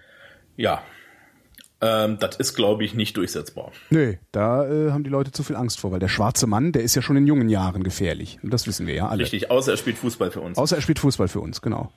Ja. 0.55 0.81
Ähm, 1.81 2.17
das 2.19 2.37
ist, 2.37 2.55
glaube 2.55 2.85
ich, 2.85 2.93
nicht 2.93 3.17
durchsetzbar. 3.17 3.71
Nee, 3.89 4.19
da 4.31 4.65
äh, 4.65 4.91
haben 4.91 5.03
die 5.03 5.09
Leute 5.09 5.31
zu 5.31 5.43
viel 5.43 5.55
Angst 5.55 5.79
vor, 5.79 5.91
weil 5.91 5.99
der 5.99 6.07
schwarze 6.07 6.47
Mann, 6.47 6.71
der 6.71 6.81
ist 6.83 6.95
ja 6.95 7.01
schon 7.01 7.17
in 7.17 7.27
jungen 7.27 7.49
Jahren 7.49 7.83
gefährlich. 7.83 8.39
Und 8.41 8.53
das 8.53 8.67
wissen 8.67 8.87
wir 8.87 8.95
ja 8.95 9.09
alle. 9.09 9.23
Richtig, 9.23 9.51
außer 9.51 9.71
er 9.71 9.77
spielt 9.77 9.97
Fußball 9.97 10.31
für 10.31 10.41
uns. 10.41 10.57
Außer 10.57 10.77
er 10.77 10.81
spielt 10.81 10.99
Fußball 10.99 11.27
für 11.27 11.41
uns, 11.41 11.61
genau. 11.61 11.91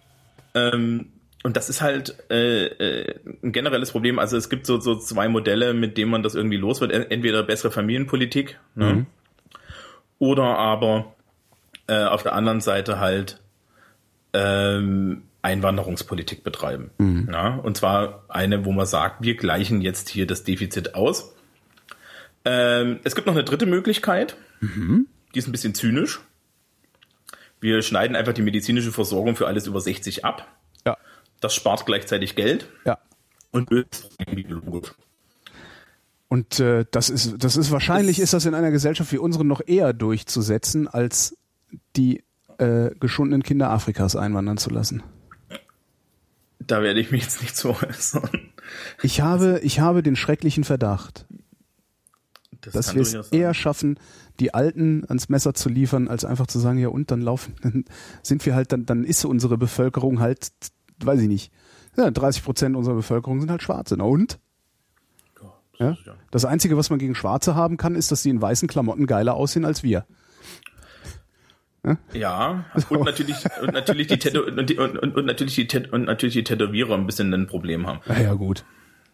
Ähm, 0.55 1.13
und 1.45 1.57
das 1.57 1.69
ist 1.69 1.81
halt 1.81 2.17
äh, 2.29 2.65
äh, 2.67 3.21
ein 3.45 3.53
generelles 3.53 3.93
Problem. 3.93 4.19
Also 4.19 4.37
es 4.37 4.51
gibt 4.51 4.67
so, 4.67 4.81
so 4.81 4.97
zwei 4.97 5.29
Modelle, 5.29 5.75
mit 5.75 5.97
denen 5.97 6.11
man 6.11 6.25
das 6.25 6.35
irgendwie 6.35 6.57
los 6.57 6.81
wird. 6.81 6.91
Entweder 6.91 7.45
bessere 7.45 7.71
Familienpolitik 7.71 8.59
ne? 8.75 8.95
mhm. 8.95 9.07
Oder 10.19 10.59
aber 10.59 11.15
äh, 11.87 12.05
auf 12.05 12.23
der 12.23 12.35
anderen 12.35 12.61
Seite 12.61 12.99
halt 12.99 13.41
ähm, 14.33 15.23
Einwanderungspolitik 15.43 16.43
betreiben. 16.43 16.91
Mhm. 16.99 17.29
Ja? 17.33 17.55
Und 17.57 17.77
zwar 17.77 18.25
eine, 18.29 18.65
wo 18.65 18.73
man 18.73 18.87
sagt, 18.87 19.23
wir 19.23 19.37
gleichen 19.37 19.81
jetzt 19.81 20.09
hier 20.09 20.27
das 20.27 20.45
Defizit 20.45 20.95
aus. 20.95 21.35
Ähm, 22.45 23.01
es 23.05 23.15
gibt 23.15 23.27
noch 23.27 23.35
eine 23.35 23.45
dritte 23.45 23.67
Möglichkeit, 23.67 24.37
mhm. 24.61 25.07
die 25.35 25.39
ist 25.39 25.49
ein 25.49 25.53
bisschen 25.53 25.75
zynisch. 25.75 26.21
Wir 27.61 27.83
schneiden 27.83 28.17
einfach 28.17 28.33
die 28.33 28.43
medizinische 28.43 28.93
Versorgung 28.93 29.37
für 29.37 29.47
alles 29.47 29.67
über 29.67 29.81
60 29.81 30.25
ab. 30.25 30.47
Ja. 30.85 30.97
Das 31.41 31.55
spart 31.55 31.87
gleichzeitig 31.87 32.37
Geld. 32.37 32.69
Ja. 32.85 32.99
Und 33.51 33.71
logisch. 33.71 34.93
Und 36.29 36.59
äh, 36.59 36.85
das 36.91 37.09
ist, 37.09 37.37
das 37.39 37.57
ist 37.57 37.71
wahrscheinlich 37.71 38.19
ist 38.19 38.33
das 38.33 38.47
in 38.47 38.55
einer 38.55 38.71
Gesellschaft 38.71 39.13
wie 39.13 39.19
unsere 39.19 39.45
noch 39.45 39.61
eher 39.65 39.93
durchzusetzen, 39.93 40.89
als 40.89 41.37
die 41.95 42.25
äh, 42.59 42.91
geschundenen 42.99 43.43
Kinder 43.43 43.71
Afrikas 43.71 44.17
einwandern 44.17 44.57
zu 44.57 44.71
lassen. 44.71 45.03
Da 46.59 46.83
werde 46.83 46.99
ich 47.01 47.13
mich 47.13 47.23
jetzt 47.23 47.43
nicht 47.43 47.57
zu 47.57 47.71
äußern. 47.71 48.51
Ich 49.03 49.21
habe, 49.21 49.61
ich 49.63 49.79
habe 49.79 50.03
den 50.03 50.17
schrecklichen 50.17 50.65
Verdacht, 50.65 51.27
das 52.61 52.73
dass 52.73 52.95
wir 52.95 53.03
es 53.03 53.15
eher 53.31 53.55
schaffen, 53.55 54.01
die 54.41 54.53
Alten 54.53 55.05
ans 55.07 55.29
Messer 55.29 55.55
zu 55.55 55.69
liefern, 55.69 56.09
als 56.09 56.25
einfach 56.25 56.49
zu 56.49 56.59
sagen, 56.59 56.79
ja 56.79 56.89
und 56.89 57.13
dann 57.13 57.21
laufen, 57.21 57.55
dann 57.63 57.85
sind 58.23 58.45
wir 58.45 58.57
halt, 58.57 58.73
dann, 58.73 58.85
dann 58.85 59.05
ist 59.05 59.25
unsere 59.25 59.57
Bevölkerung 59.57 60.19
halt 60.19 60.51
weiß 61.05 61.21
ich 61.21 61.29
nicht, 61.29 61.53
ja, 61.97 62.11
30 62.11 62.45
Prozent 62.45 62.77
unserer 62.77 62.95
Bevölkerung 62.95 63.41
sind 63.41 63.51
halt 63.51 63.63
Schwarze. 63.63 63.97
Na 63.97 64.05
und? 64.05 64.39
Ja, 65.79 65.97
das, 66.31 66.45
Einzige, 66.45 66.77
was 66.77 66.91
man 66.91 66.99
gegen 66.99 67.15
Schwarze 67.15 67.55
haben 67.55 67.77
kann, 67.77 67.95
ist, 67.95 68.11
dass 68.11 68.23
sie 68.23 68.31
in 68.31 68.41
weißen 68.41 68.69
Klamotten 68.69 69.07
geiler 69.07 69.35
aussehen 69.35 69.65
als 69.65 69.83
wir. 69.83 70.07
Ja, 71.85 71.97
ja 72.13 72.65
und 72.89 73.05
natürlich 73.05 73.37
und 73.63 73.73
natürlich 73.73 74.07
die, 74.09 74.19
Tätow 74.19 74.47
und, 74.47 74.59
und, 74.59 74.99
und, 74.99 75.17
und, 75.17 75.27
natürlich 75.27 75.55
die 75.55 75.67
Tät 75.67 75.93
und 75.93 76.05
natürlich 76.05 76.35
die 76.35 76.45
Tätowierer 76.45 76.95
ein 76.95 77.07
bisschen 77.07 77.33
ein 77.33 77.47
Problem 77.47 77.87
haben. 77.87 78.01
Ja, 78.07 78.21
ja 78.21 78.35
gut. 78.35 78.65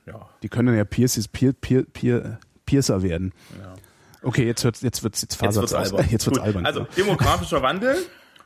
Ja. 0.07 0.29
Die 0.43 0.49
können 0.49 0.75
ja 0.77 0.85
Pierces, 0.85 1.29
Pier, 1.29 1.53
Pier, 1.53 1.85
Pier, 1.85 2.39
Piercer 2.65 3.03
werden. 3.03 3.33
Ja. 3.61 3.75
Okay, 4.23 4.47
jetzt 4.47 4.65
wird's 4.65 4.83
jetzt 4.83 5.03
wird's 5.03 5.21
jetzt 5.21 5.41
jetzt 5.41 5.57
wird's 5.57 5.75
albern. 5.75 6.07
Jetzt 6.11 6.27
wird's 6.27 6.39
albern. 6.39 6.65
Also 6.65 6.87
demografischer 6.97 7.63
Wandel. 7.63 7.97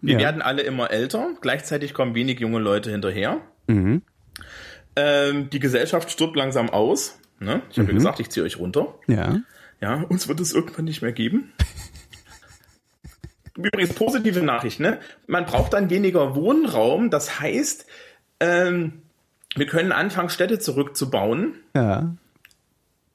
Wir 0.00 0.14
ja. 0.14 0.20
werden 0.20 0.42
alle 0.42 0.62
immer 0.62 0.90
älter, 0.90 1.30
gleichzeitig 1.40 1.94
kommen 1.94 2.14
wenig 2.14 2.40
junge 2.40 2.58
Leute 2.58 2.90
hinterher. 2.90 3.40
Mhm. 3.66 4.02
Ähm, 4.94 5.50
die 5.50 5.58
Gesellschaft 5.58 6.10
stirbt 6.10 6.36
langsam 6.36 6.70
aus. 6.70 7.18
Ne? 7.38 7.62
Ich 7.70 7.78
habe 7.78 7.84
mhm. 7.84 7.88
ja 7.90 7.94
gesagt, 7.94 8.20
ich 8.20 8.30
ziehe 8.30 8.44
euch 8.44 8.58
runter. 8.58 8.94
Ja. 9.06 9.40
Ja, 9.80 10.02
uns 10.08 10.26
wird 10.26 10.40
es 10.40 10.52
irgendwann 10.52 10.86
nicht 10.86 11.02
mehr 11.02 11.12
geben. 11.12 11.52
Übrigens 13.56 13.94
positive 13.94 14.42
Nachricht, 14.42 14.80
ne? 14.80 15.00
Man 15.26 15.46
braucht 15.46 15.72
dann 15.72 15.90
weniger 15.90 16.34
Wohnraum. 16.34 17.10
Das 17.10 17.40
heißt, 17.40 17.86
ähm, 18.40 19.02
wir 19.54 19.66
können 19.66 19.92
anfangen, 19.92 20.28
Städte 20.28 20.58
zurückzubauen. 20.58 21.54
Ja. 21.74 22.14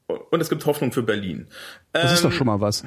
Und 0.07 0.41
es 0.41 0.49
gibt 0.49 0.65
Hoffnung 0.65 0.91
für 0.91 1.03
Berlin. 1.03 1.47
Das 1.93 2.05
ähm, 2.05 2.13
ist 2.13 2.23
doch 2.23 2.31
ähm, 2.31 2.37
schon 2.37 2.47
mal 2.47 2.59
was. 2.59 2.83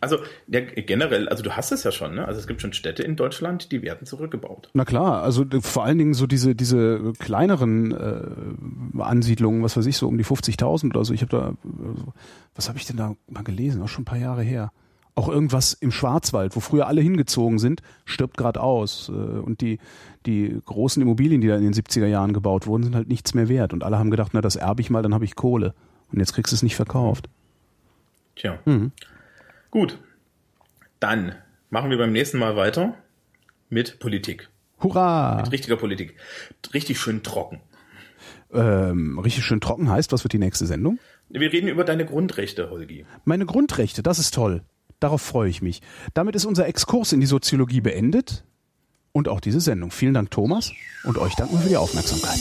Also 0.00 0.18
ja, 0.46 0.60
generell, 0.60 1.28
also 1.28 1.42
du 1.42 1.52
hast 1.52 1.72
es 1.72 1.84
ja 1.84 1.92
schon, 1.92 2.14
ne? 2.14 2.26
Also 2.26 2.40
es 2.40 2.46
gibt 2.46 2.60
schon 2.60 2.72
Städte 2.72 3.02
in 3.02 3.16
Deutschland, 3.16 3.72
die 3.72 3.82
werden 3.82 4.06
zurückgebaut. 4.06 4.70
Na 4.74 4.84
klar, 4.84 5.22
also 5.22 5.44
vor 5.60 5.84
allen 5.84 5.98
Dingen 5.98 6.14
so 6.14 6.26
diese 6.26 6.54
diese 6.54 7.12
kleineren 7.18 7.92
äh, 7.92 9.02
Ansiedlungen, 9.02 9.62
was 9.62 9.76
weiß 9.76 9.86
ich, 9.86 9.96
so 9.96 10.08
um 10.08 10.18
die 10.18 10.24
50.000 10.24 10.90
oder 10.90 11.04
so. 11.04 11.14
Ich 11.14 11.22
habe 11.22 11.30
da, 11.30 11.54
also, 11.86 12.12
was 12.54 12.68
habe 12.68 12.78
ich 12.78 12.86
denn 12.86 12.96
da 12.96 13.14
mal 13.28 13.44
gelesen? 13.44 13.82
Auch 13.82 13.88
schon 13.88 14.02
ein 14.02 14.06
paar 14.06 14.18
Jahre 14.18 14.42
her. 14.42 14.72
Auch 15.14 15.28
irgendwas 15.28 15.72
im 15.72 15.90
Schwarzwald, 15.90 16.54
wo 16.54 16.60
früher 16.60 16.86
alle 16.86 17.00
hingezogen 17.00 17.58
sind, 17.58 17.82
stirbt 18.04 18.36
gerade 18.36 18.60
aus. 18.60 19.08
Äh, 19.08 19.12
und 19.12 19.60
die, 19.60 19.78
die 20.26 20.60
großen 20.64 21.02
Immobilien, 21.02 21.40
die 21.40 21.48
da 21.48 21.56
in 21.56 21.64
den 21.64 21.72
70er 21.72 22.06
Jahren 22.06 22.32
gebaut 22.32 22.66
wurden, 22.66 22.84
sind 22.84 22.94
halt 22.94 23.08
nichts 23.08 23.34
mehr 23.34 23.48
wert. 23.48 23.72
Und 23.72 23.82
alle 23.82 23.98
haben 23.98 24.10
gedacht, 24.10 24.30
na, 24.34 24.40
das 24.40 24.56
erbe 24.56 24.80
ich 24.80 24.90
mal, 24.90 25.02
dann 25.02 25.14
habe 25.14 25.24
ich 25.24 25.34
Kohle. 25.34 25.74
Und 26.12 26.20
jetzt 26.20 26.34
kriegst 26.34 26.52
du 26.52 26.56
es 26.56 26.62
nicht 26.62 26.76
verkauft. 26.76 27.28
Tja. 28.36 28.58
Mhm. 28.64 28.92
Gut, 29.70 29.98
dann 31.00 31.34
machen 31.70 31.90
wir 31.90 31.98
beim 31.98 32.12
nächsten 32.12 32.38
Mal 32.38 32.56
weiter 32.56 32.94
mit 33.68 33.98
Politik. 33.98 34.48
Hurra! 34.80 35.42
Mit 35.42 35.52
richtiger 35.52 35.76
Politik. 35.76 36.16
Richtig 36.72 36.98
schön 37.00 37.22
trocken. 37.22 37.60
Ähm, 38.52 39.18
richtig 39.18 39.44
schön 39.44 39.60
trocken 39.60 39.90
heißt, 39.90 40.12
was 40.12 40.24
wird 40.24 40.32
die 40.32 40.38
nächste 40.38 40.66
Sendung? 40.66 40.98
Wir 41.28 41.52
reden 41.52 41.68
über 41.68 41.84
deine 41.84 42.06
Grundrechte, 42.06 42.70
Holgi. 42.70 43.04
Meine 43.24 43.44
Grundrechte, 43.44 44.02
das 44.02 44.18
ist 44.18 44.32
toll. 44.32 44.62
Darauf 45.00 45.20
freue 45.20 45.50
ich 45.50 45.60
mich. 45.60 45.82
Damit 46.14 46.34
ist 46.34 46.46
unser 46.46 46.66
Exkurs 46.66 47.12
in 47.12 47.20
die 47.20 47.26
Soziologie 47.26 47.80
beendet 47.80 48.44
und 49.12 49.28
auch 49.28 49.40
diese 49.40 49.60
Sendung. 49.60 49.90
Vielen 49.90 50.14
Dank, 50.14 50.30
Thomas, 50.30 50.72
und 51.04 51.18
euch 51.18 51.34
danken 51.34 51.54
wir 51.54 51.60
für 51.60 51.68
die 51.68 51.76
Aufmerksamkeit. 51.76 52.38